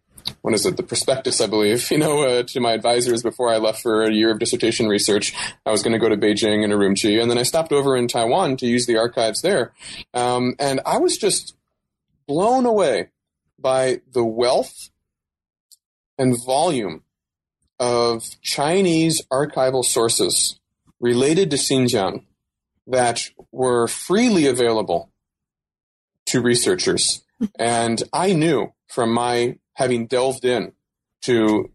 [0.41, 3.57] what is it, the prospectus, I believe, you know, uh, to my advisors before I
[3.57, 5.33] left for a year of dissertation research.
[5.65, 8.07] I was going to go to Beijing and Urumqi, and then I stopped over in
[8.07, 9.73] Taiwan to use the archives there.
[10.13, 11.55] Um, and I was just
[12.27, 13.09] blown away
[13.59, 14.89] by the wealth
[16.17, 17.03] and volume
[17.79, 20.59] of Chinese archival sources
[20.99, 22.25] related to Xinjiang
[22.87, 25.11] that were freely available
[26.27, 27.23] to researchers.
[27.57, 30.71] And I knew from my having delved in
[31.23, 31.71] to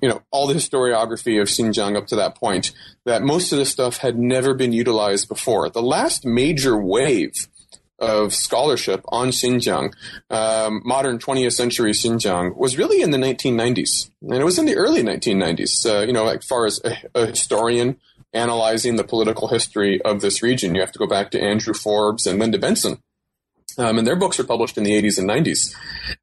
[0.00, 2.72] you know all the historiography of Xinjiang up to that point
[3.04, 5.68] that most of this stuff had never been utilized before.
[5.68, 7.48] The last major wave
[7.98, 9.92] of scholarship on Xinjiang,
[10.30, 14.74] um, modern 20th century Xinjiang, was really in the 1990s, and it was in the
[14.74, 15.86] early 1990s.
[15.86, 18.00] Uh, you know, as far as a, a historian
[18.32, 22.26] analyzing the political history of this region, you have to go back to Andrew Forbes
[22.26, 22.98] and Linda Benson
[23.78, 25.74] um, and their books are published in the 80s and 90s.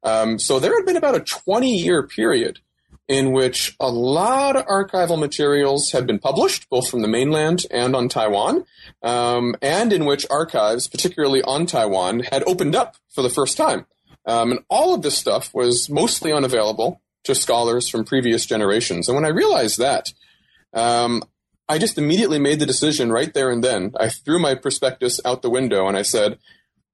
[0.02, 2.60] Um, so there had been about a 20 year period
[3.08, 7.96] in which a lot of archival materials had been published, both from the mainland and
[7.96, 8.64] on Taiwan,
[9.02, 13.84] um, and in which archives, particularly on Taiwan, had opened up for the first time.
[14.26, 19.08] Um, and all of this stuff was mostly unavailable to scholars from previous generations.
[19.08, 20.12] And when I realized that,
[20.72, 21.22] um,
[21.68, 23.92] I just immediately made the decision right there and then.
[23.98, 26.38] I threw my prospectus out the window and I said,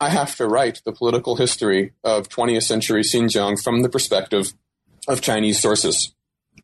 [0.01, 4.53] I have to write the political history of 20th century Xinjiang from the perspective
[5.09, 6.13] of Chinese sources.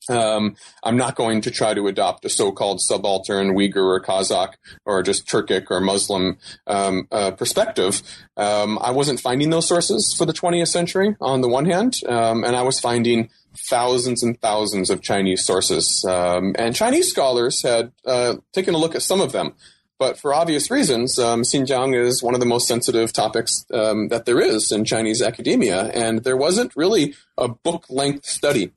[0.08, 5.02] Um, I'm not going to try to adopt a so-called subaltern Uyghur or Kazakh or
[5.02, 8.02] just Turkic or Muslim um, uh, perspective.
[8.36, 12.42] Um, I wasn't finding those sources for the 20th century on the one hand, um,
[12.42, 16.04] and I was finding thousands and thousands of Chinese sources.
[16.04, 19.54] Um, and Chinese scholars had uh, taken a look at some of them.
[20.02, 24.24] But for obvious reasons, um, Xinjiang is one of the most sensitive topics um, that
[24.24, 28.72] there is in Chinese academia, and there wasn't really a book length study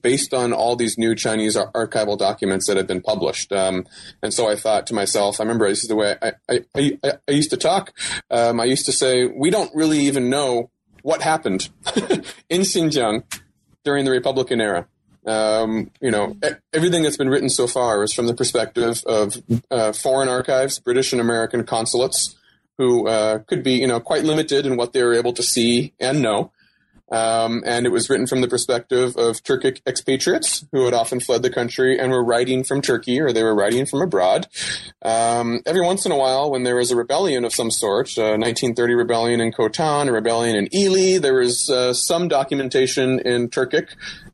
[0.00, 3.52] based on all these new Chinese ar- archival documents that have been published.
[3.52, 3.84] Um,
[4.22, 6.98] and so I thought to myself, I remember this is the way I, I, I,
[7.28, 7.92] I used to talk.
[8.30, 10.70] Um, I used to say, we don't really even know
[11.02, 11.68] what happened
[12.48, 13.24] in Xinjiang
[13.84, 14.88] during the Republican era.
[15.26, 16.36] Um, you know,
[16.72, 19.36] everything that's been written so far is from the perspective of
[19.70, 22.36] uh, foreign archives, British and American consulates,
[22.78, 25.92] who uh, could be, you know, quite limited in what they were able to see
[26.00, 26.52] and know.
[27.10, 31.42] Um, and it was written from the perspective of Turkic expatriates who had often fled
[31.42, 34.46] the country and were writing from Turkey or they were writing from abroad.
[35.02, 38.36] Um, every once in a while, when there was a rebellion of some sort, a
[38.38, 43.88] 1930 rebellion in Khotan, a rebellion in Ili, there was uh, some documentation in Turkic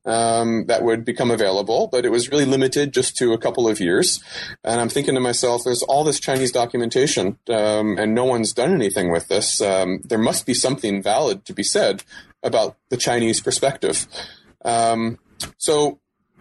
[0.05, 3.81] um, that would become available, but it was really limited just to a couple of
[3.81, 4.23] years.
[4.65, 8.73] And I'm thinking to myself, there's all this Chinese documentation, um, and no one's done
[8.73, 9.61] anything with this.
[9.61, 12.05] Um, there must be something valid to be said
[12.47, 14.07] about the Chinese perspective.
[14.65, 15.19] Um,
[15.59, 16.01] so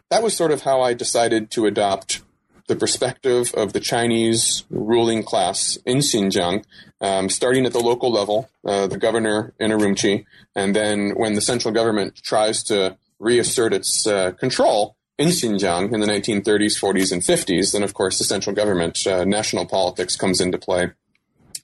[0.09, 2.21] that was sort of how I decided to adopt
[2.67, 6.63] the perspective of the Chinese ruling class in Xinjiang,
[6.99, 11.41] um, starting at the local level, uh, the governor in Urumqi, and then when the
[11.41, 17.21] central government tries to reassert its uh, control in Xinjiang in the 1930s, 40s, and
[17.21, 20.91] 50s, then of course the central government, uh, national politics comes into play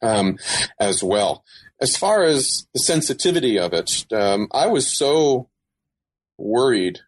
[0.02, 0.38] um,
[0.80, 1.44] as well.
[1.82, 5.50] As far as the sensitivity of it, um, I was so
[6.38, 7.00] worried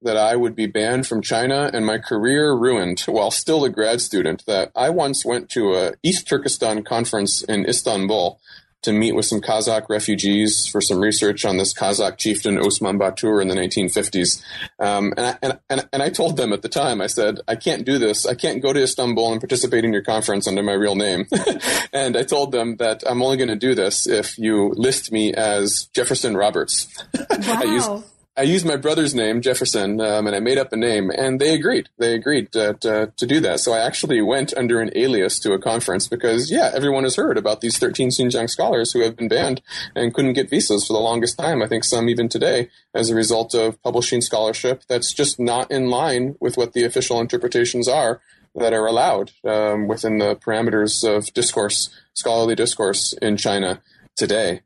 [0.00, 4.00] that I would be banned from China and my career ruined while still a grad
[4.00, 8.40] student that I once went to a East Turkestan conference in Istanbul
[8.82, 13.40] to meet with some Kazakh refugees for some research on this Kazakh chieftain Osman Batur
[13.40, 14.42] in the 1950s.
[14.78, 17.56] Um, and, I, and, and, and I told them at the time, I said, I
[17.56, 18.26] can't do this.
[18.26, 21.26] I can't go to Istanbul and participate in your conference under my real name.
[21.92, 25.32] and I told them that I'm only going to do this if you list me
[25.32, 26.88] as Jefferson Roberts.
[27.14, 27.26] Wow.
[27.30, 27.90] I used
[28.36, 31.90] my brother's name, Jefferson, um, and I made up a name, and they agreed.
[31.98, 33.60] They agreed to, to, to, do that.
[33.60, 37.36] So I actually went under an alias to a conference because, yeah, everyone has heard
[37.36, 39.60] about these 13 Xinjiang scholars who have been banned
[39.94, 41.62] and couldn't get visas for the longest time.
[41.62, 45.90] I think some even today, as a result of publishing scholarship that's just not in
[45.90, 48.20] line with what the official interpretations are
[48.54, 53.82] that are allowed um, within the parameters of discourse, scholarly discourse in China
[54.16, 54.60] today.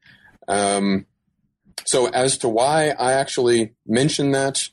[0.48, 1.06] Um,
[1.84, 4.68] so as to why I actually mentioned that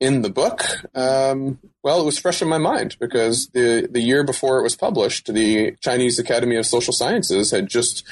[0.00, 0.62] in the book,
[0.94, 4.76] um, well, it was fresh in my mind because the the year before it was
[4.76, 8.04] published, the Chinese Academy of Social Sciences had just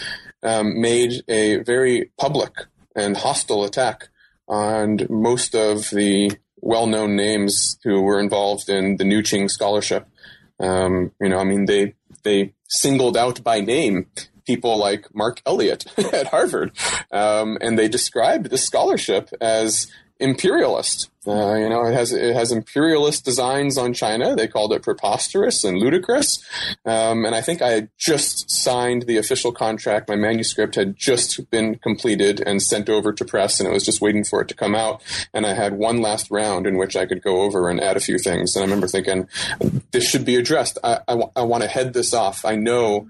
[0.42, 2.52] um, made a very public
[2.94, 4.08] and hostile attack
[4.48, 10.06] on most of the well-known names who were involved in the New Qing scholarship.
[10.58, 14.06] Um, you know, I mean, they they singled out by name
[14.46, 16.72] people like Mark Elliott at Harvard,
[17.10, 21.10] um, and they described this scholarship as imperialist.
[21.26, 24.34] Uh, you know, it has it has imperialist designs on China.
[24.34, 26.42] They called it preposterous and ludicrous.
[26.86, 30.08] Um, and I think I had just signed the official contract.
[30.08, 34.00] My manuscript had just been completed and sent over to press, and it was just
[34.00, 35.02] waiting for it to come out.
[35.34, 38.00] And I had one last round in which I could go over and add a
[38.00, 38.54] few things.
[38.54, 39.28] And I remember thinking,
[39.90, 40.78] this should be addressed.
[40.82, 42.44] I, I, w- I want to head this off.
[42.44, 43.08] I know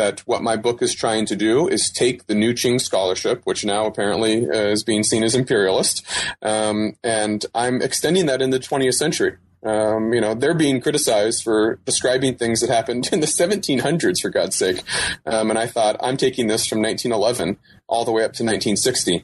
[0.00, 3.66] that what my book is trying to do is take the New Qing scholarship, which
[3.66, 6.06] now apparently uh, is being seen as imperialist,
[6.40, 9.36] um, and I'm extending that in the 20th century.
[9.62, 14.30] Um, you know, they're being criticized for describing things that happened in the 1700s, for
[14.30, 14.82] God's sake.
[15.26, 19.22] Um, and I thought, I'm taking this from 1911 all the way up to 1960.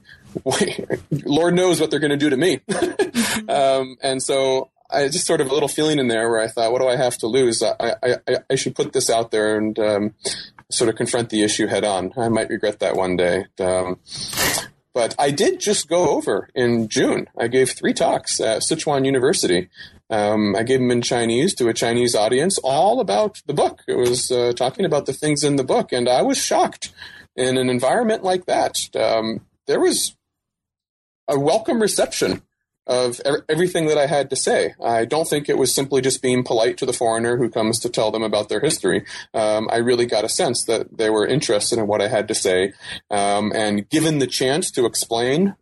[1.24, 2.60] Lord knows what they're going to do to me.
[3.48, 6.72] um, and so I just sort of a little feeling in there where I thought,
[6.72, 7.62] what do I have to lose?
[7.62, 8.16] I, I,
[8.50, 10.14] I should put this out there and um,
[10.70, 12.12] sort of confront the issue head on.
[12.16, 13.46] I might regret that one day.
[13.58, 13.98] Um,
[14.92, 17.28] but I did just go over in June.
[17.38, 19.68] I gave three talks at Sichuan University.
[20.08, 23.82] Um, I gave them in Chinese to a Chinese audience, all about the book.
[23.86, 26.92] It was uh, talking about the things in the book, and I was shocked.
[27.34, 30.16] In an environment like that, um, there was
[31.28, 32.40] a welcome reception
[32.86, 34.74] of everything that I had to say.
[34.82, 37.88] I don't think it was simply just being polite to the foreigner who comes to
[37.88, 39.04] tell them about their history.
[39.34, 42.34] Um, I really got a sense that they were interested in what I had to
[42.34, 42.72] say.
[43.10, 45.56] Um, and given the chance to explain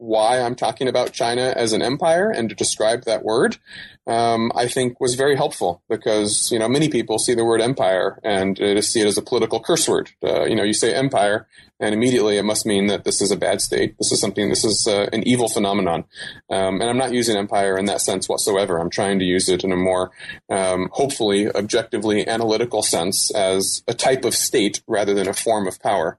[0.00, 3.58] why I'm talking about China as an empire and to describe that word,
[4.06, 8.18] um, I think was very helpful because you know many people see the word empire
[8.24, 10.10] and just see it as a political curse word.
[10.24, 11.46] Uh, you know, you say empire,
[11.78, 13.96] and immediately it must mean that this is a bad state.
[13.98, 14.48] This is something.
[14.48, 16.04] This is uh, an evil phenomenon.
[16.48, 18.78] Um, and I'm not using empire in that sense whatsoever.
[18.78, 20.10] I'm trying to use it in a more
[20.48, 25.78] um, hopefully objectively analytical sense as a type of state rather than a form of
[25.80, 26.18] power.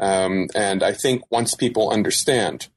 [0.00, 2.68] Um, and I think once people understand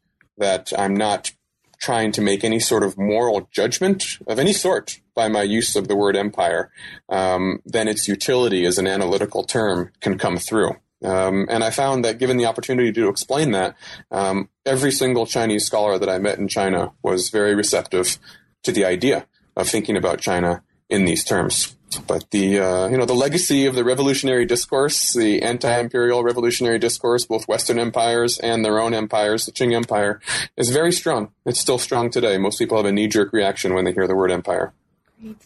[0.42, 1.32] that I'm not
[1.80, 5.88] trying to make any sort of moral judgment of any sort by my use of
[5.88, 6.72] the word empire,
[7.10, 10.76] um, then its utility as an analytical term can come through.
[11.04, 13.76] Um, and I found that given the opportunity to explain that,
[14.12, 18.20] um, every single Chinese scholar that I met in China was very receptive
[18.64, 19.26] to the idea
[19.56, 21.76] of thinking about China in these terms.
[22.08, 27.26] But the uh, you know the legacy of the revolutionary discourse, the anti-imperial revolutionary discourse,
[27.26, 30.22] both Western empires and their own empires, the Qing Empire,
[30.56, 31.32] is very strong.
[31.46, 32.38] It's still strong today.
[32.38, 34.74] Most people have a knee-jerk reaction when they hear the word empire.
[35.22, 35.38] Great.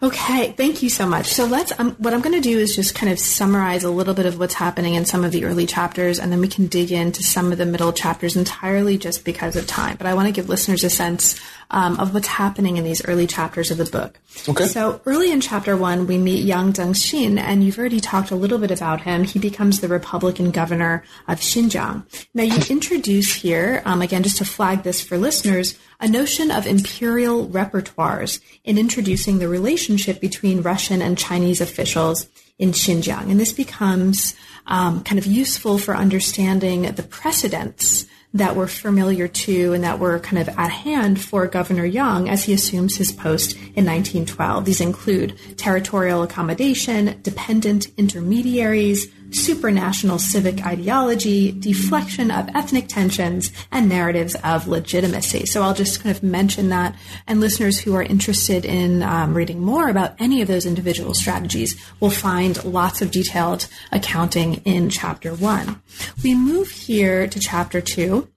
[0.00, 1.26] Okay, thank you so much.
[1.26, 1.72] So let's.
[1.78, 4.38] Um, what I'm going to do is just kind of summarize a little bit of
[4.38, 7.50] what's happening in some of the early chapters, and then we can dig into some
[7.50, 9.96] of the middle chapters entirely just because of time.
[9.96, 13.26] But I want to give listeners a sense um, of what's happening in these early
[13.26, 14.18] chapters of the book.
[14.48, 14.66] Okay.
[14.66, 18.58] So early in chapter one, we meet Yang Zengxin, and you've already talked a little
[18.58, 19.24] bit about him.
[19.24, 22.04] He becomes the Republican governor of Xinjiang.
[22.34, 26.66] Now you introduce here, um, again, just to flag this for listeners, a notion of
[26.66, 32.28] imperial repertoires in introducing the relationship between Russian and Chinese officials
[32.58, 33.30] in Xinjiang.
[33.30, 34.34] And this becomes
[34.66, 40.18] um, kind of useful for understanding the precedents that were familiar to and that were
[40.18, 44.64] kind of at hand for Governor Yang as he assumes his post in 1912.
[44.64, 54.34] These include territorial accommodation, dependent intermediaries, supranational civic ideology, deflection of ethnic tensions, and narratives
[54.44, 55.46] of legitimacy.
[55.46, 59.60] So I'll just kind of mention that, and listeners who are interested in um, reading
[59.60, 65.34] more about any of those individual strategies will find lots of detailed accounting in chapter
[65.34, 65.80] one.
[66.22, 68.28] We move here to chapter two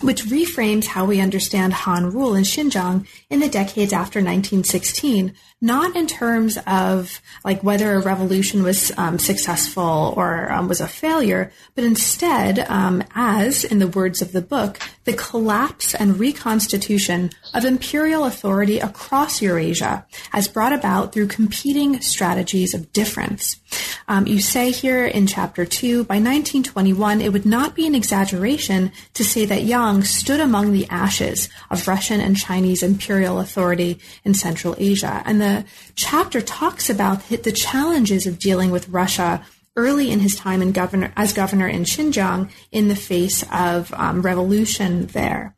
[0.00, 5.94] which reframes how we understand Han rule in Xinjiang in the decades after 1916, not
[5.94, 11.52] in terms of like whether a revolution was um, successful or um, was a failure,
[11.74, 17.64] but instead um, as, in the words of the book, the collapse and reconstitution of
[17.64, 23.56] imperial authority across Eurasia, as brought about through competing strategies of difference.
[24.10, 28.90] Um, you say here in chapter two, by 1921, it would not be an exaggeration
[29.14, 34.34] to say that Yang stood among the ashes of Russian and Chinese imperial authority in
[34.34, 35.22] Central Asia.
[35.24, 39.46] And the chapter talks about the challenges of dealing with Russia
[39.76, 44.22] early in his time in governor, as governor in Xinjiang in the face of um,
[44.22, 45.54] revolution there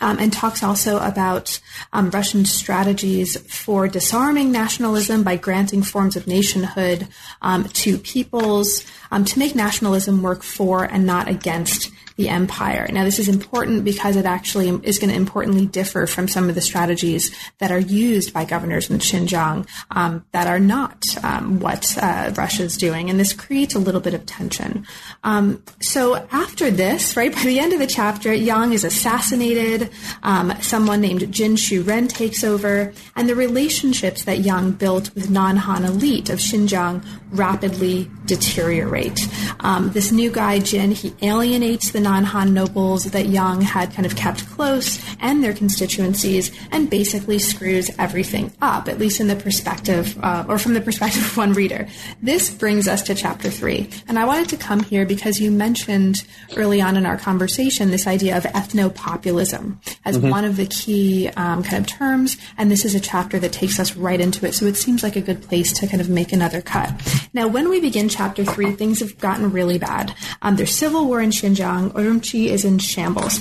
[0.00, 1.60] um, and talks also about
[1.92, 7.08] um, Russian strategies for disarming nationalism by granting forms of nationhood
[7.42, 12.88] um, to peoples um, to make nationalism work for and not against the empire.
[12.90, 16.56] Now, this is important because it actually is going to importantly differ from some of
[16.56, 21.96] the strategies that are used by governors in Xinjiang um, that are not um, what
[22.02, 24.84] uh, Russia is doing, and this creates a little bit of tension.
[25.22, 29.88] Um, so, after this, right by the end of the chapter, Yang is assassinated.
[30.24, 35.84] Um, someone named Jin Shu-ren takes over, and the relationships that Yang built with non-Han
[35.84, 39.20] elite of Xinjiang rapidly deteriorate.
[39.60, 44.14] Um, this new guy, Jin, he alienates the non-Han nobles that Yang had kind of
[44.16, 44.88] kept close
[45.20, 50.56] and their constituencies, and basically screws everything up, at least in the perspective, uh, or
[50.58, 51.82] from the perspective of one reader.
[52.22, 56.16] This brings us to chapter three, and I wanted to come here because you mentioned
[56.56, 59.64] early on in our conversation this idea of ethnopopulism
[60.04, 60.30] as mm-hmm.
[60.30, 63.78] one of the key um, kind of terms, and this is a chapter that takes
[63.78, 64.54] us right into it.
[64.54, 66.88] So it seems like a good place to kind of make another cut.
[67.34, 70.14] Now, when we begin chapter three, things have gotten really bad.
[70.42, 71.92] Um, there's civil war in Xinjiang.
[71.98, 73.40] Urumqi is in shambles.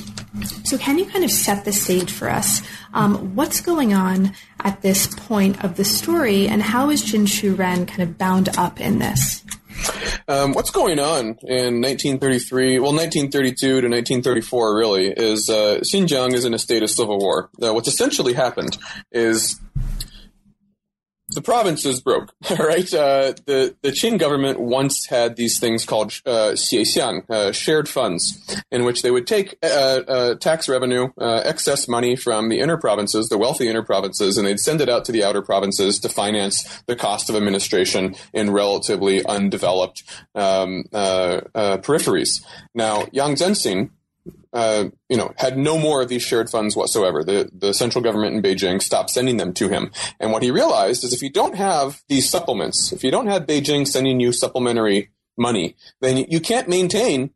[0.63, 2.61] So, can you kind of set the stage for us?
[2.93, 7.53] Um, what's going on at this point of the story, and how is Jin Shu
[7.53, 9.43] Ren kind of bound up in this?
[10.27, 16.43] Um, what's going on in 1933, well, 1932 to 1934, really, is uh, Xinjiang is
[16.43, 17.49] in a state of civil war.
[17.61, 18.77] Uh, what's essentially happened
[19.11, 19.59] is
[21.37, 22.91] the provinces broke, right?
[22.91, 26.55] Uh, the the Qing government once had these things called uh,
[27.29, 32.15] uh, shared funds, in which they would take uh, uh, tax revenue, uh, excess money
[32.15, 35.23] from the inner provinces, the wealthy inner provinces, and they'd send it out to the
[35.23, 42.43] outer provinces to finance the cost of administration in relatively undeveloped um, peripheries.
[42.73, 43.89] Now, Yang Zengxin,
[44.53, 47.23] uh, you know, had no more of these shared funds whatsoever.
[47.23, 49.91] The the central government in Beijing stopped sending them to him.
[50.19, 53.45] And what he realized is if you don't have these supplements, if you don't have
[53.45, 57.31] Beijing sending you supplementary money, then you can't maintain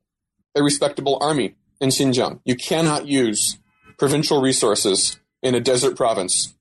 [0.55, 2.39] a respectable army in Xinjiang.
[2.45, 3.59] You cannot use
[3.97, 6.55] provincial resources in a desert province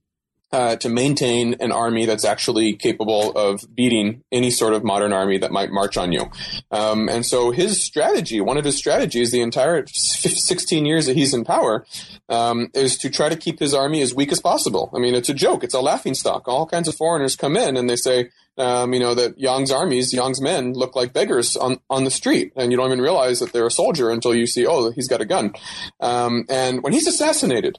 [0.52, 5.38] uh, to maintain an army that's actually capable of beating any sort of modern army
[5.38, 6.30] that might march on you.
[6.70, 11.32] Um, and so his strategy, one of his strategies, the entire 16 years that he's
[11.32, 11.86] in power,
[12.28, 14.90] um, is to try to keep his army as weak as possible.
[14.94, 15.62] I mean, it's a joke.
[15.62, 16.48] It's a laughing stock.
[16.48, 20.12] All kinds of foreigners come in and they say, um, you know, that Yang's armies,
[20.12, 22.52] Yang's men look like beggars on, on the street.
[22.56, 25.20] And you don't even realize that they're a soldier until you see, oh, he's got
[25.20, 25.54] a gun.
[26.00, 27.78] Um, and when he's assassinated,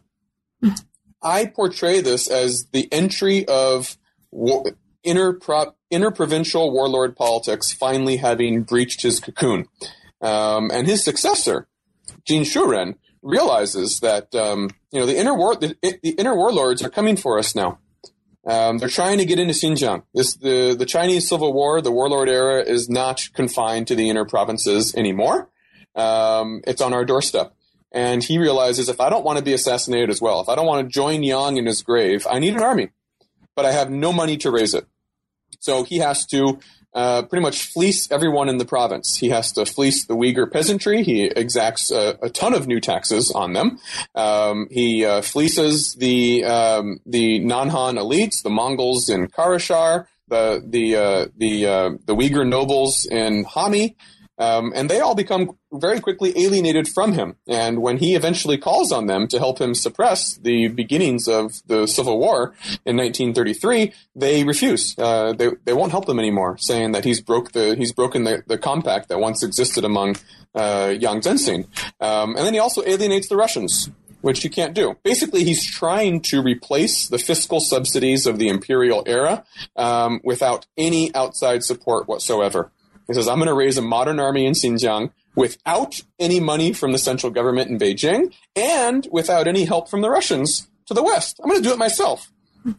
[1.23, 3.97] I portray this as the entry of
[4.31, 4.63] war,
[5.03, 9.65] interprovincial warlord politics finally having breached his cocoon.
[10.21, 11.67] Um, and his successor,
[12.25, 16.89] Jin Shu-ren, realizes that um, you know the inner war the, the, inner warlords are
[16.89, 17.79] coming for us now.
[18.45, 20.03] Um, they're trying to get into Xinjiang.
[20.13, 24.25] This the the Chinese Civil War, the warlord era, is not confined to the inner
[24.25, 25.49] provinces anymore.
[25.95, 27.53] Um, it's on our doorstep.
[27.91, 30.67] And he realizes if I don't want to be assassinated as well, if I don't
[30.67, 32.89] want to join Yang in his grave, I need an army,
[33.55, 34.85] but I have no money to raise it.
[35.59, 36.59] So he has to
[36.93, 39.17] uh, pretty much fleece everyone in the province.
[39.17, 41.03] He has to fleece the Uyghur peasantry.
[41.03, 43.79] He exacts a, a ton of new taxes on them.
[44.15, 50.95] Um, he uh, fleeces the um, the non-Han elites, the Mongols in Karashar, the the
[50.95, 53.95] uh, the uh, the Uyghur nobles in Hami.
[54.41, 57.35] Um, and they all become very quickly alienated from him.
[57.47, 61.85] And when he eventually calls on them to help him suppress the beginnings of the
[61.85, 64.95] Civil War in 1933, they refuse.
[64.97, 68.43] Uh, they, they won't help them anymore, saying that he's broke the he's broken the,
[68.47, 70.15] the compact that once existed among
[70.55, 71.67] uh, Yang Zengxin.
[71.99, 73.91] Um, and then he also alienates the Russians.
[74.21, 74.97] Which you can't do.
[75.03, 79.43] Basically, he's trying to replace the fiscal subsidies of the imperial era
[79.75, 82.71] um, without any outside support whatsoever.
[83.07, 86.91] He says, I'm going to raise a modern army in Xinjiang without any money from
[86.91, 91.39] the central government in Beijing and without any help from the Russians to the west.
[91.41, 92.31] I'm going to do it myself.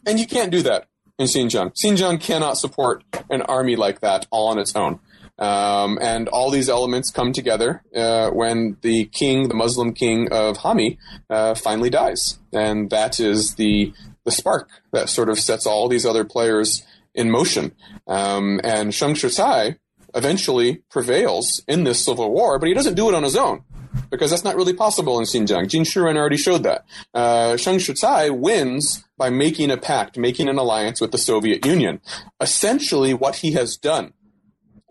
[0.05, 0.87] And you can't do that
[1.19, 1.73] in Xinjiang.
[1.73, 4.99] Xinjiang cannot support an army like that all on its own.
[5.39, 10.59] Um, and all these elements come together uh, when the king, the Muslim king of
[10.59, 10.97] Hami,
[11.29, 13.93] uh, finally dies, and that is the
[14.25, 17.73] the spark that sort of sets all these other players in motion.
[18.07, 19.77] Um, and Sheng Shicai
[20.15, 23.63] eventually prevails in this civil war, but he doesn't do it on his own
[24.09, 25.67] because that's not really possible in Xinjiang.
[25.67, 26.85] Jin Shuren already showed that.
[27.13, 32.01] Uh, Sheng Shicai wins by making a pact, making an alliance with the Soviet Union.
[32.39, 34.13] Essentially, what he has done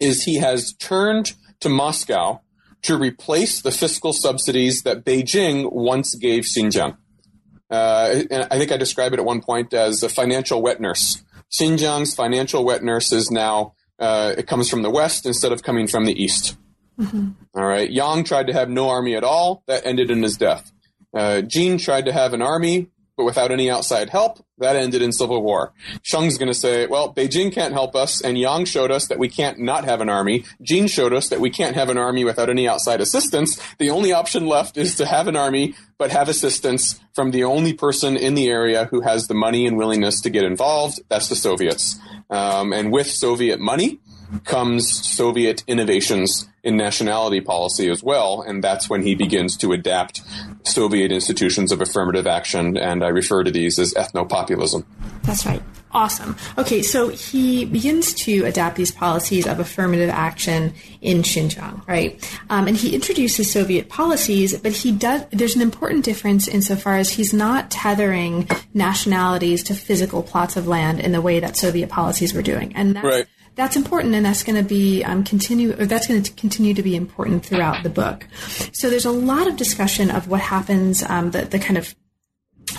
[0.00, 2.40] is he has turned to Moscow
[2.82, 6.96] to replace the fiscal subsidies that Beijing once gave Xinjiang.
[7.70, 11.22] Uh, and I think I described it at one point as a financial wet nurse.
[11.50, 15.86] Xinjiang's financial wet nurse is now uh, it comes from the west instead of coming
[15.86, 16.56] from the east.
[16.98, 17.30] Mm-hmm.
[17.54, 17.90] All right.
[17.90, 19.62] Yang tried to have no army at all.
[19.66, 20.70] That ended in his death.
[21.14, 22.90] Uh, Jin tried to have an army,
[23.22, 24.44] but without any outside help.
[24.58, 25.72] That ended in civil war.
[26.02, 29.28] Sheng's going to say, well, Beijing can't help us, and Yang showed us that we
[29.28, 30.44] can't not have an army.
[30.60, 33.60] Jin showed us that we can't have an army without any outside assistance.
[33.78, 37.72] The only option left is to have an army, but have assistance from the only
[37.72, 41.00] person in the area who has the money and willingness to get involved.
[41.08, 41.98] That's the Soviets.
[42.28, 44.00] Um, and with Soviet money
[44.44, 50.22] comes Soviet innovations in nationality policy as well, and that's when he begins to adapt
[50.64, 54.84] Soviet institutions of affirmative action, and I refer to these as ethnopopulism.
[55.22, 55.62] That's right.
[55.94, 56.36] Awesome.
[56.56, 62.18] Okay, so he begins to adapt these policies of affirmative action in Xinjiang, right?
[62.48, 65.26] Um, and he introduces Soviet policies, but he does.
[65.30, 70.98] There's an important difference insofar as he's not tethering nationalities to physical plots of land
[70.98, 73.26] in the way that Soviet policies were doing, and that's, right.
[73.54, 75.72] That's important, and that's going to be um, continue.
[75.72, 78.26] Or that's going to continue to be important throughout the book.
[78.72, 81.94] So there's a lot of discussion of what happens, um, the the kind of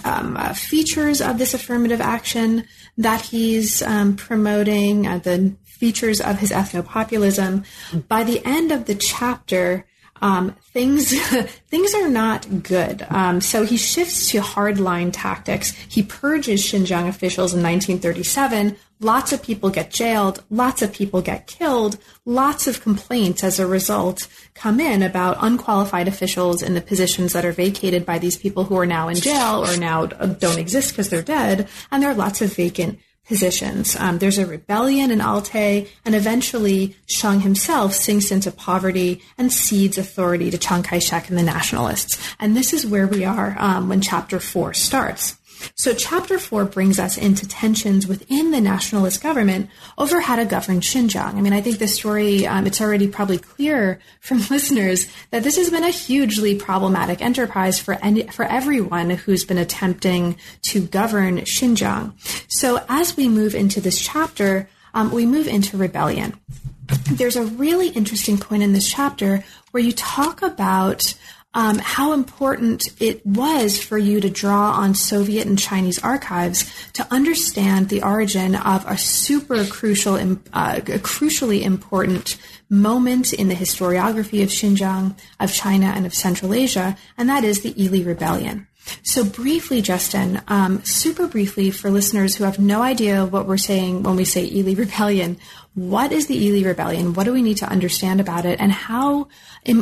[0.04, 2.66] um, uh, features of this affirmative action
[2.98, 7.66] that he's um, promoting, uh, the features of his ethnopopulism.
[8.08, 9.86] By the end of the chapter,
[10.22, 11.12] um, things
[11.68, 13.06] things are not good.
[13.10, 15.72] Um, so he shifts to hardline tactics.
[15.72, 18.78] He purges Xinjiang officials in 1937.
[19.00, 20.44] Lots of people get jailed.
[20.50, 21.98] Lots of people get killed.
[22.26, 27.44] Lots of complaints as a result come in about unqualified officials in the positions that
[27.44, 31.10] are vacated by these people who are now in jail or now don't exist because
[31.10, 31.68] they're dead.
[31.92, 33.96] And there are lots of vacant positions.
[33.96, 39.98] Um, there's a rebellion in Altai, and eventually Sheng himself sinks into poverty and cedes
[39.98, 42.22] authority to Chiang Kai-shek and the nationalists.
[42.40, 45.38] And this is where we are um, when chapter four starts.
[45.76, 50.82] So chapter four brings us into tensions within the nationalist government over how to govern
[50.82, 51.36] Xinjiang.
[51.36, 55.58] I mean, I think the story, um, it's already probably clear from listeners that this
[55.58, 61.40] has been a hugely problematic enterprise for any, for everyone who's been attempting to govern
[61.40, 62.14] Xinjiang.
[62.48, 66.40] So as we move into this chapter, um, we move into rebellion.
[67.12, 71.16] There's a really interesting point in this chapter where you talk about
[71.54, 77.08] um, how important it was for you to draw on Soviet and Chinese archives to
[77.12, 82.38] understand the origin of a super crucial, uh, crucially important
[82.70, 87.62] moment in the historiography of Xinjiang, of China, and of Central Asia, and that is
[87.62, 88.68] the Yili Rebellion.
[89.02, 94.04] So, briefly, Justin, um, super briefly for listeners who have no idea what we're saying
[94.04, 95.38] when we say Ili Rebellion,
[95.74, 97.14] what is the Ili Rebellion?
[97.14, 98.60] What do we need to understand about it?
[98.60, 99.28] And how,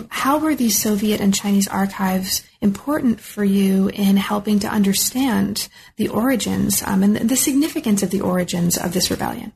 [0.09, 6.07] how were these Soviet and Chinese archives important for you in helping to understand the
[6.07, 9.51] origins um, and the significance of the origins of this rebellion?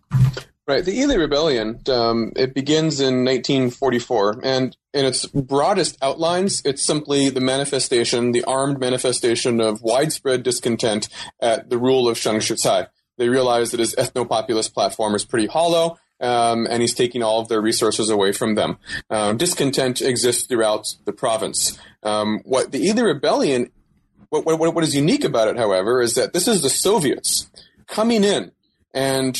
[0.68, 0.84] Right.
[0.84, 7.30] The Ili Rebellion, um, it begins in 1944, and in its broadest outlines, it's simply
[7.30, 11.08] the manifestation, the armed manifestation of widespread discontent
[11.40, 12.88] at the rule of Sheng Shicai.
[13.20, 17.48] They realize that his ethno-populist platform is pretty hollow, um, and he's taking all of
[17.48, 18.78] their resources away from them.
[19.12, 21.78] Um, discontent exists throughout the province.
[22.02, 23.70] Um, what the Yili Rebellion,
[24.30, 27.52] what, what, what is unique about it, however, is that this is the Soviets
[27.88, 28.52] coming in
[28.96, 29.38] and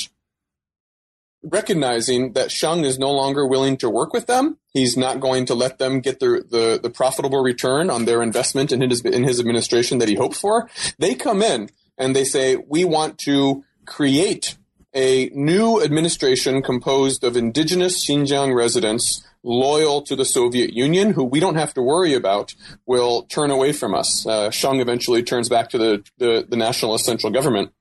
[1.46, 4.58] recognizing that Sheng is no longer willing to work with them.
[4.74, 8.72] He's not going to let them get the, the, the profitable return on their investment
[8.72, 10.70] in his, in his administration that he hoped for.
[10.98, 14.58] They come in and they say, we want to create
[14.94, 21.40] a new administration composed of indigenous Xinjiang residents loyal to the Soviet Union, who we
[21.40, 24.26] don't have to worry about, will turn away from us.
[24.26, 27.72] Uh, Sheng eventually turns back to the, the, the nationalist central government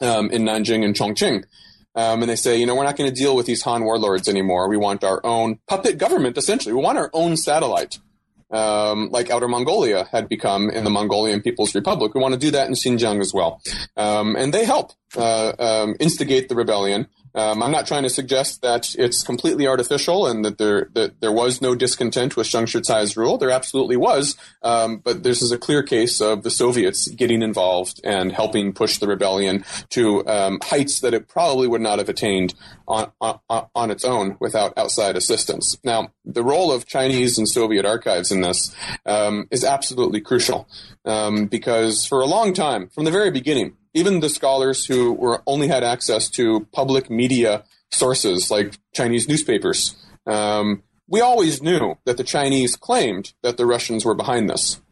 [0.00, 1.44] um, in Nanjing and Chongqing.
[1.96, 4.28] Um, and they say, you know, we're not going to deal with these Han warlords
[4.28, 4.68] anymore.
[4.68, 6.74] We want our own puppet government, essentially.
[6.74, 7.98] We want our own satellite,
[8.50, 12.14] um, like Outer Mongolia had become in the Mongolian People's Republic.
[12.14, 13.62] We want to do that in Xinjiang as well.
[13.96, 17.08] Um, and they help uh, um, instigate the rebellion.
[17.36, 21.32] Um, I'm not trying to suggest that it's completely artificial and that there that there
[21.32, 23.36] was no discontent with Sheng Shicai's rule.
[23.36, 28.00] There absolutely was, um, but this is a clear case of the Soviets getting involved
[28.02, 32.54] and helping push the rebellion to um, heights that it probably would not have attained
[32.88, 33.38] on, on,
[33.74, 35.76] on its own without outside assistance.
[35.84, 38.74] Now, the role of Chinese and Soviet archives in this
[39.04, 40.68] um, is absolutely crucial
[41.04, 45.42] um, because for a long time, from the very beginning, even the scholars who were
[45.46, 52.18] only had access to public media sources like Chinese newspapers, um, we always knew that
[52.18, 54.82] the Chinese claimed that the Russians were behind this,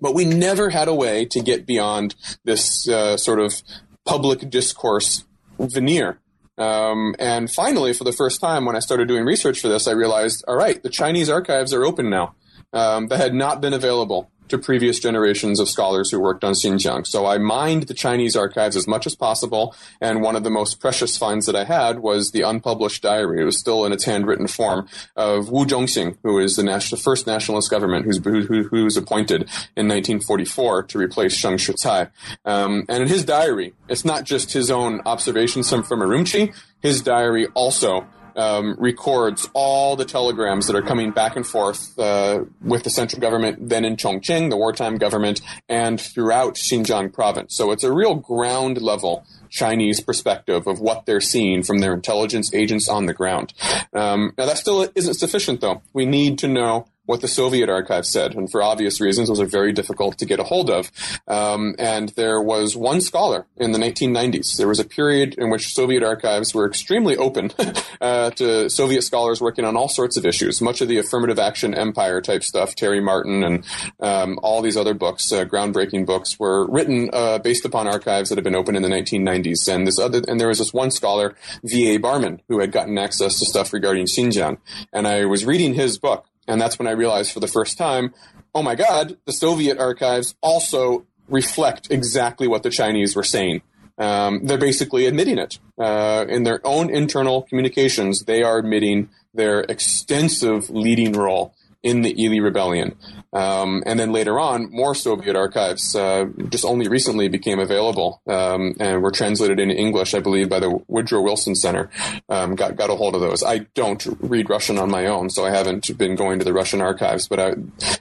[0.00, 3.62] but we never had a way to get beyond this uh, sort of
[4.04, 5.24] public discourse
[5.58, 6.20] veneer.
[6.58, 9.92] Um, and finally, for the first time, when I started doing research for this, I
[9.92, 12.34] realized, all right, the Chinese archives are open now.
[12.72, 17.06] Um, that had not been available to previous generations of scholars who worked on Xinjiang.
[17.06, 20.80] So I mined the Chinese archives as much as possible, and one of the most
[20.80, 23.40] precious finds that I had was the unpublished diary.
[23.40, 27.70] It was still in its handwritten form of Wu Zhongxin, who is the first nationalist
[27.70, 29.42] government who's, who, who was appointed
[29.76, 32.10] in 1944 to replace Sheng Shicai.
[32.44, 37.02] Um, and in his diary, it's not just his own observations from, from Urumqi, his
[37.02, 42.82] diary also um, records all the telegrams that are coming back and forth uh, with
[42.84, 47.56] the central government, then in Chongqing, the wartime government, and throughout Xinjiang province.
[47.56, 52.54] So it's a real ground level Chinese perspective of what they're seeing from their intelligence
[52.54, 53.52] agents on the ground.
[53.92, 55.82] Um, now that still isn't sufficient, though.
[55.92, 59.44] We need to know what the Soviet archive said, and for obvious reasons, those are
[59.44, 60.92] very difficult to get a hold of.
[61.26, 64.56] Um, and there was one scholar in the 1990s.
[64.56, 67.50] There was a period in which Soviet archives were extremely open
[68.00, 70.62] uh, to Soviet scholars working on all sorts of issues.
[70.62, 73.64] Much of the affirmative action empire type stuff, Terry Martin and
[73.98, 78.36] um, all these other books, uh, groundbreaking books, were written uh, based upon archives that
[78.36, 79.66] had been open in the 1990s.
[79.66, 81.34] And this other, and there was this one scholar,
[81.64, 81.96] V.A.
[81.96, 84.58] Barmin, who had gotten access to stuff regarding Xinjiang.
[84.92, 88.12] And I was reading his book and that's when I realized for the first time,
[88.54, 93.62] oh my God, the Soviet archives also reflect exactly what the Chinese were saying.
[93.98, 95.58] Um, they're basically admitting it.
[95.78, 102.10] Uh, in their own internal communications, they are admitting their extensive leading role in the
[102.22, 102.94] Ili Rebellion.
[103.32, 108.74] Um, and then later on, more Soviet archives uh, just only recently became available um,
[108.80, 111.90] and were translated into English, I believe, by the Woodrow Wilson Center.
[112.28, 113.42] Um, got got a hold of those.
[113.42, 116.80] I don't read Russian on my own, so I haven't been going to the Russian
[116.80, 117.28] archives.
[117.28, 117.54] But I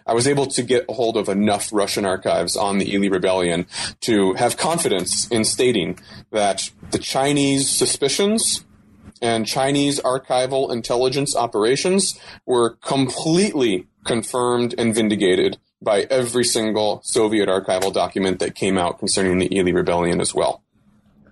[0.08, 3.68] I was able to get a hold of enough Russian archives on the Ili Rebellion
[4.02, 6.00] to have confidence in stating
[6.32, 8.66] that the Chinese suspicions
[9.22, 17.94] and Chinese archival intelligence operations were completely confirmed and vindicated by every single Soviet archival
[17.94, 20.64] document that came out concerning the Ili Rebellion as well.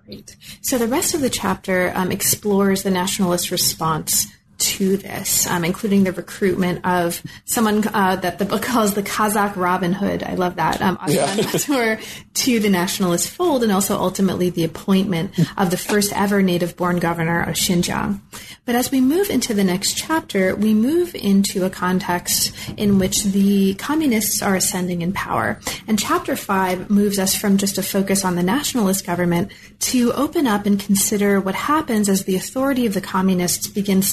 [0.06, 0.36] Great.
[0.62, 4.26] So the rest of the chapter um, explores the nationalist response
[4.58, 9.56] to this, um, including the recruitment of someone uh, that the book calls the Kazakh
[9.56, 10.22] Robin Hood.
[10.22, 10.80] I love that.
[10.82, 11.26] Um, yeah.
[12.34, 16.98] to the nationalist fold, and also ultimately the appointment of the first ever native born
[16.98, 18.20] governor of Xinjiang.
[18.64, 23.24] But as we move into the next chapter, we move into a context in which
[23.24, 25.58] the communists are ascending in power.
[25.86, 30.46] And chapter five moves us from just a focus on the nationalist government to open
[30.46, 34.12] up and consider what happens as the authority of the communists begins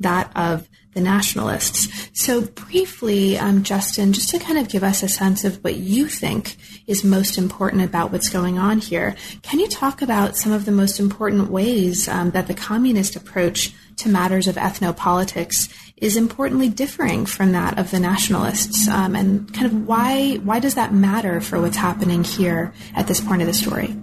[0.00, 2.10] that of the nationalists.
[2.12, 6.08] So, briefly, um, Justin, just to kind of give us a sense of what you
[6.08, 6.56] think
[6.86, 10.72] is most important about what's going on here, can you talk about some of the
[10.72, 17.26] most important ways um, that the communist approach to matters of ethnopolitics is importantly differing
[17.26, 21.60] from that of the nationalists, um, and kind of why why does that matter for
[21.60, 23.96] what's happening here at this point of the story?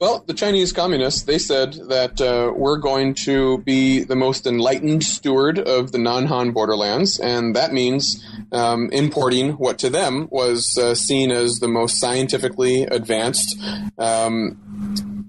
[0.00, 5.04] Well, the Chinese communists they said that uh, we're going to be the most enlightened
[5.04, 10.94] steward of the non-Han borderlands, and that means um, importing what to them was uh,
[10.94, 13.58] seen as the most scientifically advanced.
[13.98, 14.60] Um,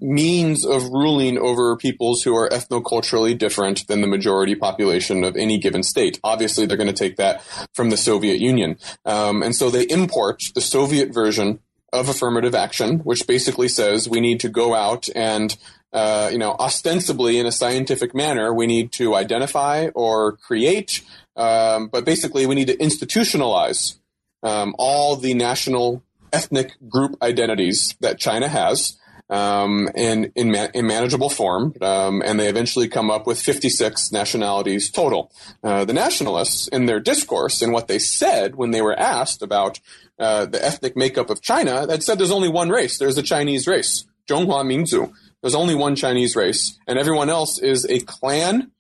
[0.02, 5.58] means of ruling over peoples who are ethnoculturally different than the majority population of any
[5.58, 6.20] given state.
[6.24, 7.42] Obviously, they're going to take that
[7.74, 8.78] from the Soviet Union.
[9.06, 11.60] Um, and so they import the Soviet version
[11.94, 15.58] of affirmative action, which basically says we need to go out and
[15.94, 21.02] uh, you know, ostensibly in a scientific manner, we need to identify or create,
[21.38, 23.96] um, but basically we need to institutionalize
[24.44, 28.98] um, all the national ethnic group identities that China has
[29.30, 34.92] um, in in, in, manageable form, um, and they eventually come up with 56 nationalities
[34.92, 35.32] total.
[35.64, 39.80] Uh, the nationalists, in their discourse and what they said when they were asked about
[40.20, 42.98] uh, the ethnic makeup of China, had said there's only one race.
[42.98, 45.12] There's the Chinese race, Zhonghua Minzu.
[45.42, 48.72] There's only one Chinese race, and everyone else is a clan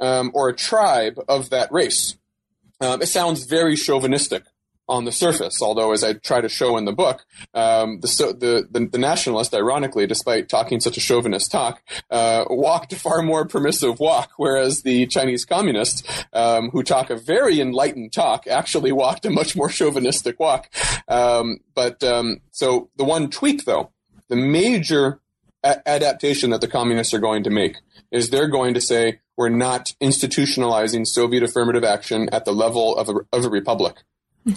[0.00, 2.16] um, or a tribe of that race.
[2.80, 4.44] Um, it sounds very chauvinistic
[4.90, 5.62] on the surface.
[5.62, 7.24] Although, as I try to show in the book,
[7.54, 11.80] um, the, the, the, the nationalist, ironically, despite talking such a chauvinist talk,
[12.10, 17.16] uh, walked a far more permissive walk, whereas the Chinese communists, um, who talk a
[17.16, 20.68] very enlightened talk, actually walked a much more chauvinistic walk.
[21.08, 23.92] Um, but um, so the one tweak, though,
[24.28, 25.20] the major
[25.62, 27.76] a- adaptation that the communists are going to make
[28.10, 33.08] is they're going to say we're not institutionalizing Soviet affirmative action at the level of
[33.08, 34.02] a, of a republic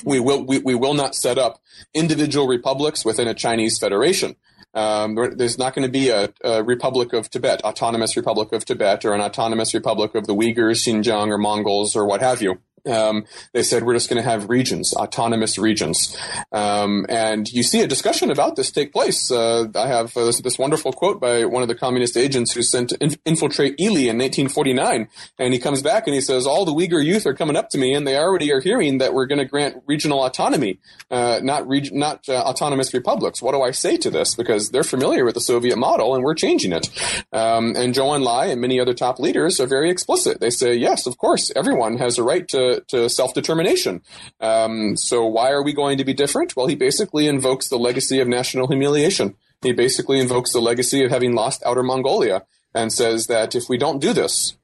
[0.03, 1.59] we will we, we will not set up
[1.93, 4.36] individual republics within a Chinese federation.
[4.73, 9.05] Um, there's not going to be a, a, Republic of Tibet, Autonomous Republic of Tibet,
[9.05, 12.59] or an Autonomous Republic of the Uyghurs, Xinjiang, or Mongols, or what have you.
[12.86, 16.17] Um, they said we're just going to have regions, autonomous regions,
[16.51, 19.31] um, and you see a discussion about this take place.
[19.31, 22.61] Uh, I have uh, this, this, wonderful quote by one of the communist agents who
[22.61, 25.07] sent to inf- infiltrate Ili in 1949,
[25.39, 27.77] and he comes back and he says all the Uyghur youth are coming up to
[27.77, 30.79] me, and they already are hearing that we're going to grant regional autonomy,
[31.09, 33.41] uh, not not uh, autonomous republics.
[33.41, 34.36] What do I say to this?
[34.36, 36.89] Because they're familiar with the Soviet model, and we're changing it.
[37.31, 40.39] Um, and Zhou Enlai and many other top leaders are very explicit.
[40.39, 44.01] They say yes, of course, everyone has a right to to, self determination.
[44.39, 46.55] Um, so why are we going to be different?
[46.55, 49.36] Well, he basically invokes the legacy of national humiliation.
[49.61, 52.45] He basically invokes the legacy of having lost Outer Mongolia
[52.76, 54.57] and says that if we don't do this,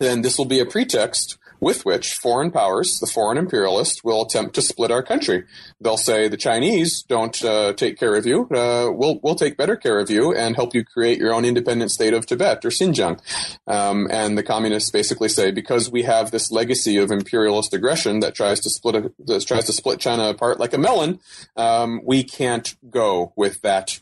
[0.00, 4.54] then this will be a pretext with which foreign powers, the foreign imperialists, will attempt
[4.54, 5.44] to split our country.
[5.80, 8.42] They'll say the Chinese don't uh, take care of you.
[8.50, 11.90] Uh, we'll we'll take better care of you and help you create your own independent
[11.90, 13.20] state of Tibet or Xinjiang.
[13.66, 18.34] Um, and the communists basically say because we have this legacy of imperialist aggression that
[18.34, 21.20] tries to split a, that tries to split China apart like a melon,
[21.56, 24.00] um, we can't go with that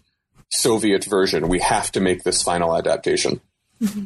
[0.50, 1.48] Soviet version.
[1.48, 3.40] We have to make this final adaptation.
[3.82, 4.04] Mm-hmm.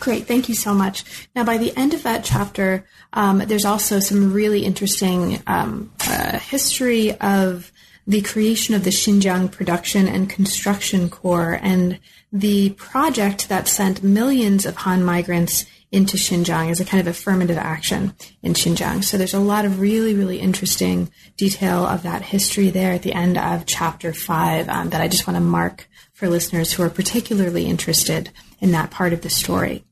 [0.00, 1.04] Great, thank you so much.
[1.34, 6.38] Now, by the end of that chapter, um, there's also some really interesting um, uh,
[6.38, 7.70] history of
[8.06, 11.98] the creation of the Xinjiang Production and Construction Corps and
[12.32, 17.58] the project that sent millions of Han migrants into Xinjiang as a kind of affirmative
[17.58, 19.02] action in Xinjiang.
[19.02, 23.12] So there's a lot of really, really interesting detail of that history there at the
[23.12, 26.90] end of chapter five um, that I just want to mark for listeners who are
[26.90, 29.84] particularly interested in that part of the story.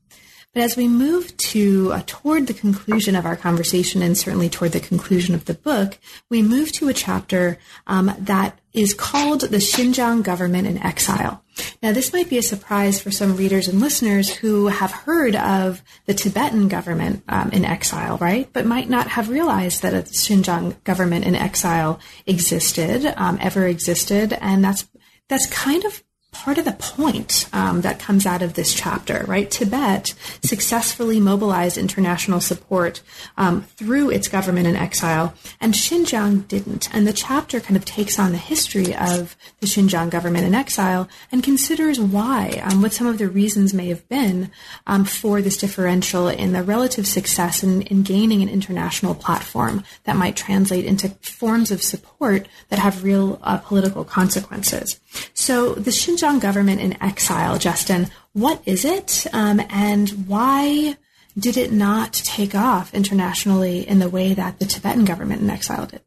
[0.53, 4.71] But as we move to uh, toward the conclusion of our conversation, and certainly toward
[4.71, 9.57] the conclusion of the book, we move to a chapter um, that is called "The
[9.57, 11.43] Xinjiang Government in Exile."
[11.83, 15.83] Now, this might be a surprise for some readers and listeners who have heard of
[16.05, 18.51] the Tibetan government um, in exile, right?
[18.51, 24.33] But might not have realized that a Xinjiang government in exile existed, um, ever existed,
[24.33, 24.87] and that's
[25.27, 29.49] that's kind of part of the point um, that comes out of this chapter, right?
[29.49, 30.13] Tibet
[30.43, 33.01] successfully mobilized international support
[33.37, 36.93] um, through its government in exile, and Xinjiang didn't.
[36.93, 41.09] And the chapter kind of takes on the history of the Xinjiang government in exile
[41.31, 44.51] and considers why, um, what some of the reasons may have been
[44.85, 50.15] um, for this differential in the relative success in, in gaining an international platform that
[50.15, 54.99] might translate into forms of support that have real uh, political consequences.
[55.33, 60.97] So the Xinjiang government in exile, Justin, what is it, um, and why
[61.37, 65.85] did it not take off internationally in the way that the Tibetan government in exile
[65.85, 66.01] did?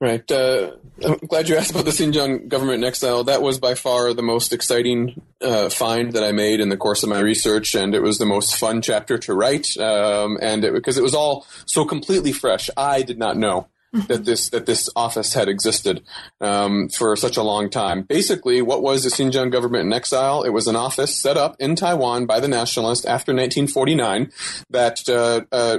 [0.00, 0.30] Right.
[0.30, 0.72] Uh,
[1.04, 3.24] I'm glad you asked about the Xinjiang government in exile.
[3.24, 7.02] That was by far the most exciting uh, find that I made in the course
[7.02, 9.76] of my research, and it was the most fun chapter to write.
[9.76, 13.66] Um, and it, because it was all so completely fresh, I did not know
[14.06, 16.02] that this that this office had existed
[16.40, 18.02] um, for such a long time.
[18.02, 20.42] Basically, what was the Xinjiang government in exile?
[20.42, 24.30] It was an office set up in Taiwan by the nationalists after 1949
[24.70, 25.78] that uh, uh,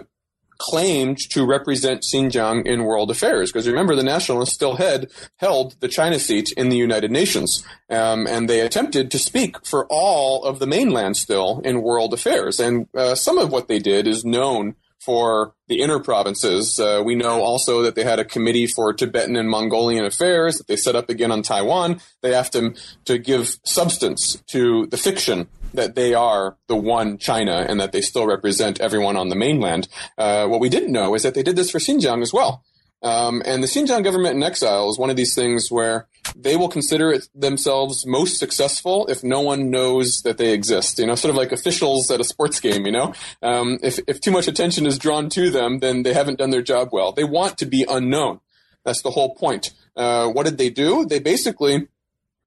[0.60, 3.52] claimed to represent Xinjiang in world affairs.
[3.52, 8.28] Because remember, the nationalists still had held the China seat in the United Nations, um,
[8.28, 12.60] and they attempted to speak for all of the mainland still in world affairs.
[12.60, 16.80] And uh, some of what they did is known for the inner provinces.
[16.80, 20.68] Uh, we know also that they had a committee for Tibetan and Mongolian affairs that
[20.68, 22.02] they set up again on Taiwan.
[22.22, 22.76] They have to,
[23.06, 28.02] to give substance to the fiction that they are the one China and that they
[28.02, 29.88] still represent everyone on the mainland.
[30.18, 32.64] Uh, what we didn't know is that they did this for Xinjiang as well.
[33.02, 36.68] Um, and the Xinjiang government in exile is one of these things where they will
[36.68, 41.00] consider themselves most successful if no one knows that they exist.
[41.00, 42.86] You know, sort of like officials at a sports game.
[42.86, 46.40] You know, um, if if too much attention is drawn to them, then they haven't
[46.40, 47.12] done their job well.
[47.12, 48.42] They want to be unknown.
[48.84, 49.72] That's the whole point.
[49.96, 51.06] Uh, what did they do?
[51.06, 51.88] They basically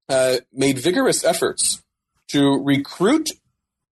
[0.09, 1.83] uh, made vigorous efforts
[2.29, 3.31] to recruit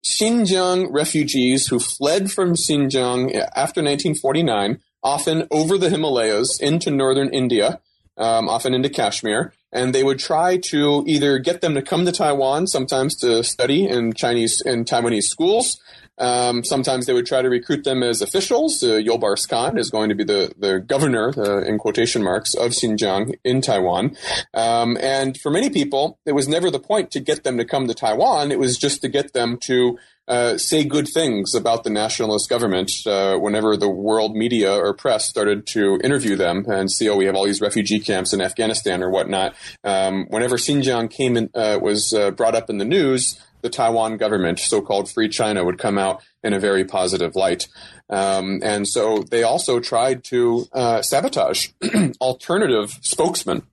[0.05, 7.79] Xinjiang refugees who fled from Xinjiang after 1949, often over the Himalayas into northern India,
[8.17, 12.11] um, often into Kashmir, and they would try to either get them to come to
[12.11, 15.79] Taiwan, sometimes to study in Chinese in Taiwanese schools,
[16.21, 18.83] um, sometimes they would try to recruit them as officials.
[18.83, 22.71] Uh, Yolbars Khan is going to be the, the governor, uh, in quotation marks, of
[22.71, 24.15] Xinjiang in Taiwan.
[24.53, 27.87] Um, and for many people, it was never the point to get them to come
[27.87, 28.51] to Taiwan.
[28.51, 29.97] It was just to get them to
[30.27, 35.25] uh, say good things about the nationalist government uh, whenever the world media or press
[35.25, 39.03] started to interview them and see, oh, we have all these refugee camps in Afghanistan
[39.03, 39.55] or whatnot.
[39.83, 44.17] Um, whenever Xinjiang came in, uh, was uh, brought up in the news, the Taiwan
[44.17, 47.67] government, so-called Free China, would come out in a very positive light.
[48.09, 51.69] Um, and so they also tried to uh, sabotage
[52.21, 53.63] alternative spokesmen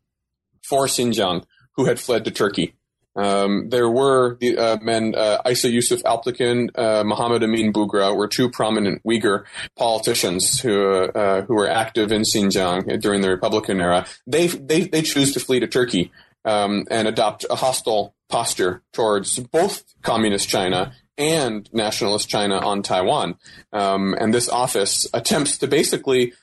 [0.63, 1.45] for Xinjiang
[1.79, 2.75] who had fled to Turkey.
[3.19, 8.29] Um, there were the uh, men, uh, Isa Yusuf Alptekin, uh, Muhammad Amin Bugra, were
[8.29, 9.45] two prominent Uyghur
[9.77, 14.07] politicians who uh, who were active in Xinjiang during the Republican era.
[14.27, 16.13] They they they choose to flee to Turkey
[16.45, 23.37] um, and adopt a hostile posture towards both communist China and nationalist China on Taiwan.
[23.73, 26.35] Um, and this office attempts to basically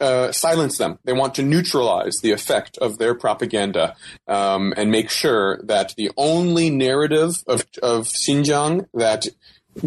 [0.00, 0.98] uh, silence them.
[1.04, 3.96] They want to neutralize the effect of their propaganda
[4.28, 9.26] um, and make sure that the only narrative of, of Xinjiang that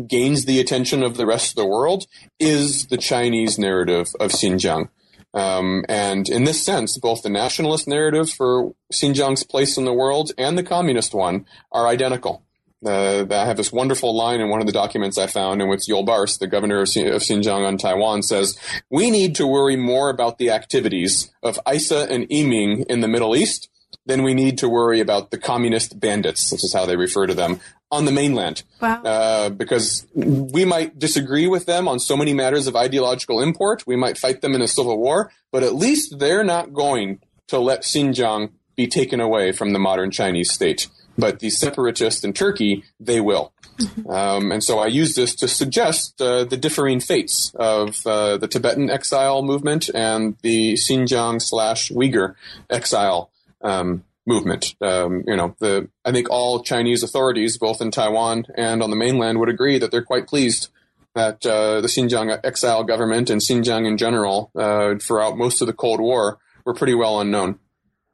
[0.07, 2.07] gains the attention of the rest of the world
[2.39, 4.89] is the Chinese narrative of Xinjiang.
[5.33, 10.31] Um, and in this sense, both the nationalist narrative for Xinjiang's place in the world
[10.37, 12.44] and the communist one are identical.
[12.85, 15.87] Uh, I have this wonderful line in one of the documents I found in which
[15.87, 18.57] Yolbars, the governor of, Xinjiang on Taiwan, says,
[18.89, 23.35] We need to worry more about the activities of Isa and Yiming in the Middle
[23.35, 23.69] East
[24.05, 27.33] than we need to worry about the communist bandits, this is how they refer to
[27.33, 27.59] them,
[27.91, 28.63] on the mainland.
[28.81, 29.01] Wow.
[29.03, 33.85] Uh, because we might disagree with them on so many matters of ideological import.
[33.87, 37.59] We might fight them in a civil war, but at least they're not going to
[37.59, 40.87] let Xinjiang be taken away from the modern Chinese state.
[41.17, 43.53] But the separatists in Turkey, they will.
[43.79, 44.09] Mm-hmm.
[44.09, 48.47] Um, and so I use this to suggest uh, the differing fates of uh, the
[48.47, 52.35] Tibetan exile movement and the Xinjiang slash Uyghur
[52.69, 54.75] exile um, movement.
[54.81, 58.95] Um, you know, the I think all Chinese authorities, both in Taiwan and on the
[58.95, 60.69] mainland, would agree that they're quite pleased
[61.15, 65.73] that uh, the Xinjiang exile government and Xinjiang in general, uh, throughout most of the
[65.73, 67.59] Cold War, were pretty well unknown.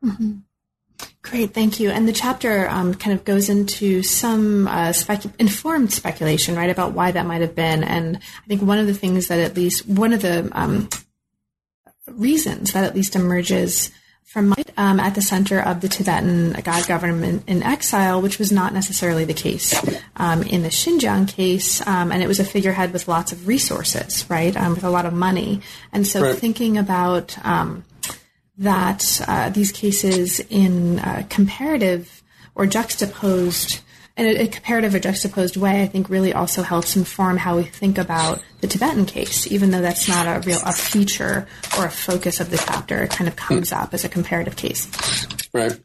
[0.03, 0.39] Mm-hmm.
[1.23, 1.91] Great, thank you.
[1.91, 4.91] And the chapter um, kind of goes into some uh,
[5.37, 7.83] informed speculation, right, about why that might have been.
[7.83, 10.89] And I think one of the things that at least one of the um,
[12.07, 13.91] reasons that at least emerges
[14.31, 18.73] from um, at the center of the Tibetan God government in exile, which was not
[18.73, 19.75] necessarily the case
[20.15, 21.85] um, in the Xinjiang case.
[21.85, 25.05] Um, and it was a figurehead with lots of resources, right, um, with a lot
[25.05, 25.61] of money.
[25.91, 26.35] And so right.
[26.35, 27.83] thinking about um,
[28.57, 32.21] that, uh, these cases in uh, comparative
[32.55, 33.81] or juxtaposed
[34.17, 37.97] in a, comparative or juxtaposed way, I think really also helps inform how we think
[37.97, 41.47] about the Tibetan case, even though that's not a real a feature
[41.77, 43.01] or a focus of the chapter.
[43.03, 44.87] It kind of comes up as a comparative case.
[45.53, 45.79] Right.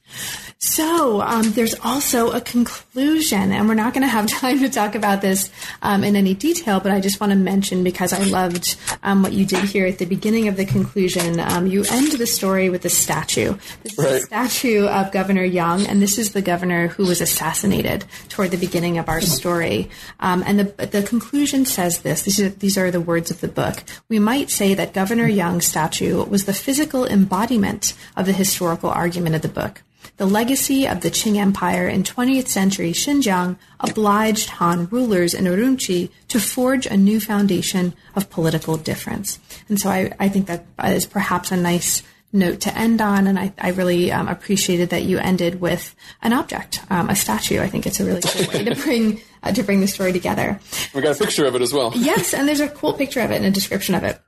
[0.59, 4.95] So um, there's also a conclusion, and we're not going to have time to talk
[4.95, 5.51] about this
[5.83, 9.33] um, in any detail, but I just want to mention because I loved um, what
[9.33, 11.41] you did here at the beginning of the conclusion.
[11.41, 13.55] Um, you end the story with a statue.
[13.83, 18.07] This is a statue of Governor Yang, and this is the governor who was assassinated
[18.31, 19.91] toward the beginning of our story.
[20.21, 22.23] Um, and the the conclusion says this.
[22.23, 23.85] These are, these are the words of the book.
[24.09, 29.35] We might say that Governor Yang's statue was the physical embodiment of the historical argument
[29.35, 29.83] of the book.
[30.17, 36.11] The legacy of the Qing Empire in 20th century Xinjiang obliged Han rulers in Urumqi
[36.29, 39.39] to forge a new foundation of political difference.
[39.69, 42.03] And so I, I think that is perhaps a nice
[42.33, 46.33] note to end on, and I, I really um, appreciated that you ended with an
[46.33, 47.61] object, um, a statue.
[47.61, 50.59] I think it's a really cool way to bring uh, to bring the story together.
[50.95, 51.93] We got a picture of it as well.
[51.95, 54.21] Yes, and there's a cool picture of it and a description of it.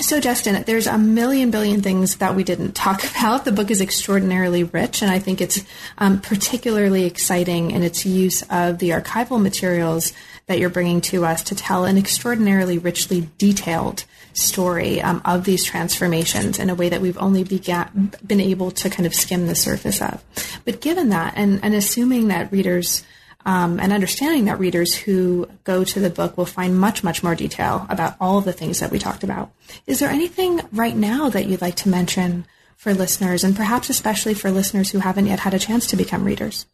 [0.00, 3.44] So, Justin, there's a million billion things that we didn't talk about.
[3.44, 5.60] The book is extraordinarily rich, and I think it's
[5.98, 10.12] um, particularly exciting in its use of the archival materials
[10.46, 15.64] that you're bringing to us to tell an extraordinarily richly detailed story um, of these
[15.64, 19.54] transformations in a way that we've only began, been able to kind of skim the
[19.54, 20.22] surface of.
[20.64, 23.04] But given that, and, and assuming that readers
[23.48, 27.34] um, and understanding that readers who go to the book will find much, much more
[27.34, 29.50] detail about all of the things that we talked about.
[29.86, 32.44] Is there anything right now that you'd like to mention
[32.76, 36.24] for listeners, and perhaps especially for listeners who haven't yet had a chance to become
[36.24, 36.66] readers?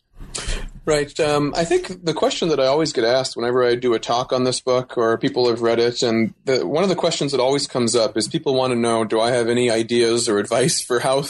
[0.84, 1.18] Right.
[1.20, 4.32] Um, I think the question that I always get asked whenever I do a talk
[4.32, 7.40] on this book or people have read it, and the, one of the questions that
[7.40, 10.82] always comes up is people want to know, do I have any ideas or advice
[10.82, 11.22] for how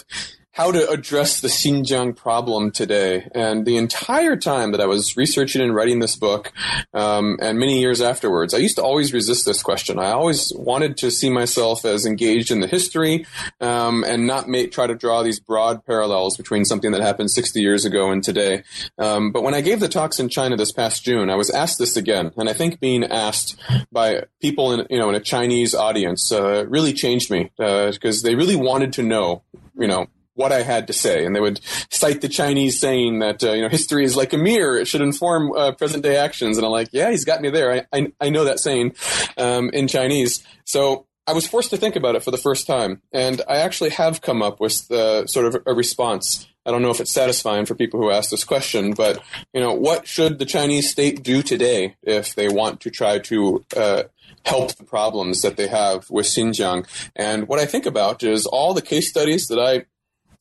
[0.55, 3.28] how to address the Xinjiang problem today.
[3.34, 6.52] And the entire time that I was researching and writing this book,
[6.94, 9.98] um, and many years afterwards, I used to always resist this question.
[9.98, 13.26] I always wanted to see myself as engaged in the history
[13.61, 17.61] um, and not make, try to draw these broad parallels between something that happened 60
[17.61, 18.62] years ago and today.
[18.96, 21.80] Um, but when I gave the talks in China this past June, I was asked
[21.80, 25.74] this again, and I think being asked by people in you know in a Chinese
[25.74, 29.42] audience uh, really changed me because they really wanted to know
[29.76, 31.61] you know what I had to say, and they would
[31.91, 35.01] cite the Chinese saying that uh, you know history is like a mirror; it should
[35.01, 36.57] inform uh, present day actions.
[36.57, 37.72] And I'm like, yeah, he's got me there.
[37.72, 38.95] I I, I know that saying
[39.37, 40.45] um, in Chinese.
[40.64, 43.91] So I was forced to think about it for the first time, and I actually
[43.91, 46.47] have come up with the sort of a response.
[46.66, 49.22] I don't know if it's satisfying for people who ask this question, but
[49.53, 53.64] you know, what should the Chinese state do today if they want to try to
[53.76, 54.03] uh,
[54.45, 56.87] help the problems that they have with Xinjiang?
[57.16, 59.85] And what I think about is all the case studies that I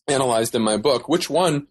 [0.07, 1.07] analyzed in my book.
[1.07, 1.67] Which one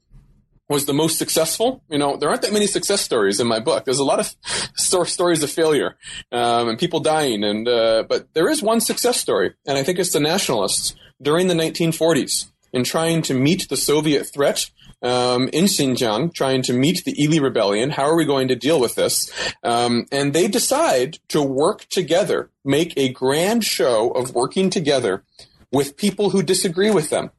[0.68, 1.82] was the most successful?
[1.88, 3.84] You know, there aren't that many success stories in my book.
[3.84, 4.34] There's a lot of
[4.76, 5.96] sto- stories of failure
[6.30, 9.98] um, and people dying, and uh, but there is one success story, and I think
[9.98, 14.70] it's the nationalists during the 1940s in trying to meet the Soviet threat.
[15.04, 17.90] Um, in Xinjiang, trying to meet the Ili rebellion.
[17.90, 19.32] How are we going to deal with this?
[19.64, 25.24] Um, and they decide to work together, make a grand show of working together
[25.72, 27.32] with people who disagree with them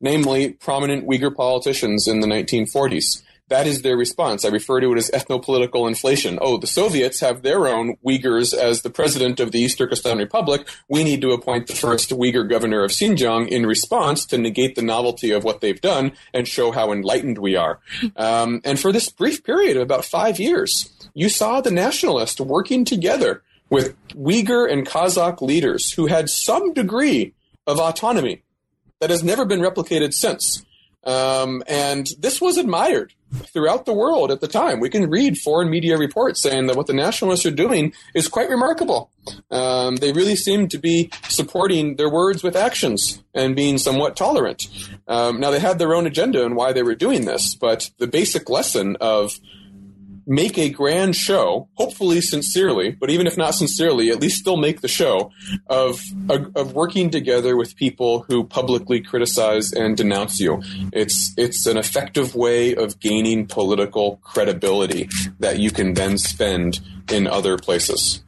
[0.00, 3.22] namely prominent Uyghur politicians in the 1940s.
[3.50, 4.44] That is their response.
[4.44, 6.38] I refer to it as ethnopolitical inflation.
[6.40, 10.68] Oh, the Soviets have their own Uyghurs as the president of the East Turkestan Republic.
[10.88, 14.82] We need to appoint the first Uyghur governor of Xinjiang in response to negate the
[14.82, 17.80] novelty of what they've done and show how enlightened we are.
[18.16, 22.84] Um, and for this brief period of about five years, you saw the nationalists working
[22.84, 27.32] together with Uyghur and Kazakh leaders who had some degree
[27.66, 28.42] of autonomy
[29.00, 30.64] that has never been replicated since.
[31.02, 34.80] Um, and this was admired throughout the world at the time.
[34.80, 38.50] We can read foreign media reports saying that what the nationalists are doing is quite
[38.50, 39.10] remarkable.
[39.50, 44.68] Um, they really seem to be supporting their words with actions and being somewhat tolerant.
[45.08, 48.06] Um, now, they had their own agenda and why they were doing this, but the
[48.06, 49.38] basic lesson of
[50.26, 54.80] make a grand show, hopefully sincerely, but even if not sincerely, at least still make
[54.80, 55.30] the show
[55.66, 60.62] of of working together with people who publicly criticize and denounce you.
[60.92, 65.08] It's it's an effective way of gaining political credibility
[65.38, 68.22] that you can then spend in other places.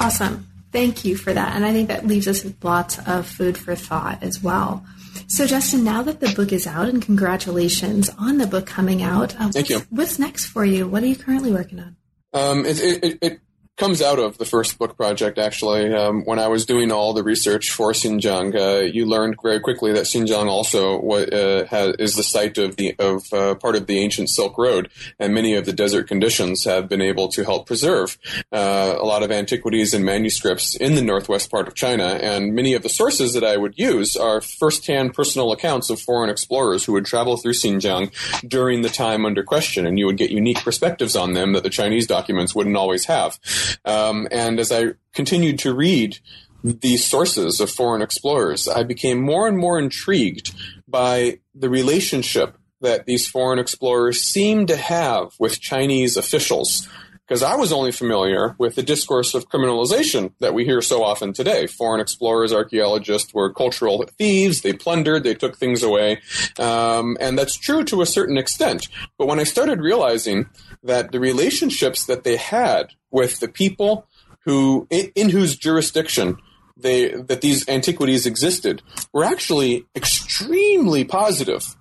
[0.00, 0.46] Awesome.
[0.72, 1.56] Thank you for that.
[1.56, 4.84] And I think that leaves us with lots of food for thought as well.
[5.28, 9.38] So, Justin, now that the book is out, and congratulations on the book coming out.
[9.40, 9.80] Um, Thank you.
[9.90, 10.86] What's next for you?
[10.86, 11.96] What are you currently working on?
[12.32, 13.40] Um, it, it, it,
[13.76, 15.92] comes out of the first book project, actually.
[15.92, 19.92] Um, when I was doing all the research for Xinjiang, uh, you learned very quickly
[19.92, 23.98] that Xinjiang also uh, has, is the site of the of uh, part of the
[23.98, 28.16] ancient Silk Road, and many of the desert conditions have been able to help preserve
[28.50, 32.04] uh, a lot of antiquities and manuscripts in the northwest part of China.
[32.04, 36.30] And many of the sources that I would use are first-hand personal accounts of foreign
[36.30, 38.10] explorers who would travel through Xinjiang
[38.48, 41.70] during the time under question, and you would get unique perspectives on them that the
[41.70, 43.38] Chinese documents wouldn't always have.
[43.84, 46.18] Um, and as I continued to read
[46.62, 50.54] these sources of foreign explorers, I became more and more intrigued
[50.88, 56.88] by the relationship that these foreign explorers seemed to have with Chinese officials.
[57.26, 61.32] Because I was only familiar with the discourse of criminalization that we hear so often
[61.32, 61.66] today.
[61.66, 64.60] Foreign explorers, archaeologists were cultural thieves.
[64.60, 66.20] They plundered, they took things away.
[66.56, 68.88] Um, and that's true to a certain extent.
[69.18, 70.48] But when I started realizing
[70.84, 74.06] that the relationships that they had with the people
[74.40, 76.36] who in, in whose jurisdiction
[76.76, 78.82] they that these antiquities existed
[79.14, 81.76] were actually extremely positive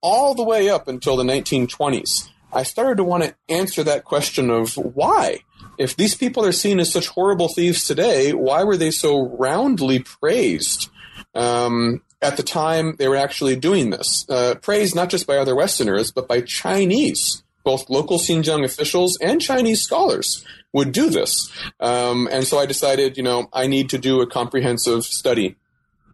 [0.00, 2.28] all the way up until the 1920s.
[2.52, 5.40] I started to want to answer that question of why.
[5.76, 9.98] If these people are seen as such horrible thieves today, why were they so roundly
[9.98, 10.88] praised?
[11.34, 14.24] Um, at the time they were actually doing this.
[14.28, 19.42] Uh, praised not just by other Westerners, but by Chinese both local Xinjiang officials and
[19.42, 21.50] Chinese scholars would do this.
[21.80, 25.56] Um, and so I decided, you know, I need to do a comprehensive study,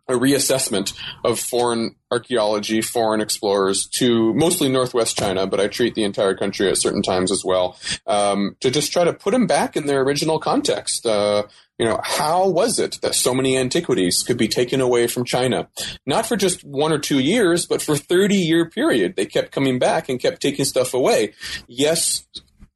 [0.08, 6.04] a reassessment of foreign archaeology, foreign explorers to mostly northwest China, but I treat the
[6.04, 7.76] entire country at certain times as well,
[8.06, 11.04] um, to just try to put them back in their original context.
[11.04, 11.42] Uh,
[11.82, 15.68] you know, how was it that so many antiquities could be taken away from China?
[16.06, 19.16] Not for just one or two years, but for 30 year period.
[19.16, 21.34] They kept coming back and kept taking stuff away.
[21.66, 22.24] Yes,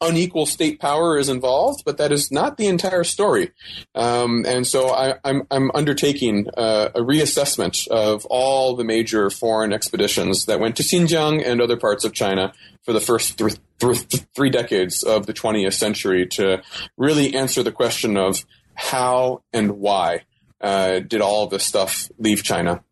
[0.00, 3.52] unequal state power is involved, but that is not the entire story.
[3.94, 10.46] Um, and so I, am undertaking uh, a reassessment of all the major foreign expeditions
[10.46, 12.52] that went to Xinjiang and other parts of China
[12.82, 16.60] for the first th- th- three decades of the 20th century to
[16.96, 18.44] really answer the question of
[18.76, 20.22] how and why
[20.60, 22.82] uh, did all of this stuff leave China?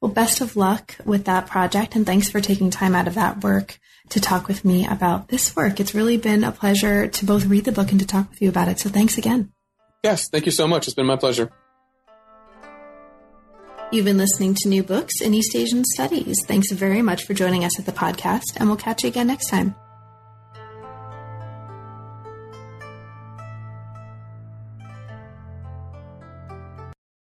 [0.00, 3.42] Well, best of luck with that project, and thanks for taking time out of that
[3.42, 5.80] work to talk with me about this work.
[5.80, 8.48] It's really been a pleasure to both read the book and to talk with you
[8.48, 8.78] about it.
[8.78, 9.52] So thanks again.
[10.04, 10.86] Yes, thank you so much.
[10.86, 11.50] It's been my pleasure.
[13.90, 16.36] You've been listening to New Books in East Asian Studies.
[16.46, 19.48] Thanks very much for joining us at the podcast, and we'll catch you again next
[19.48, 19.74] time.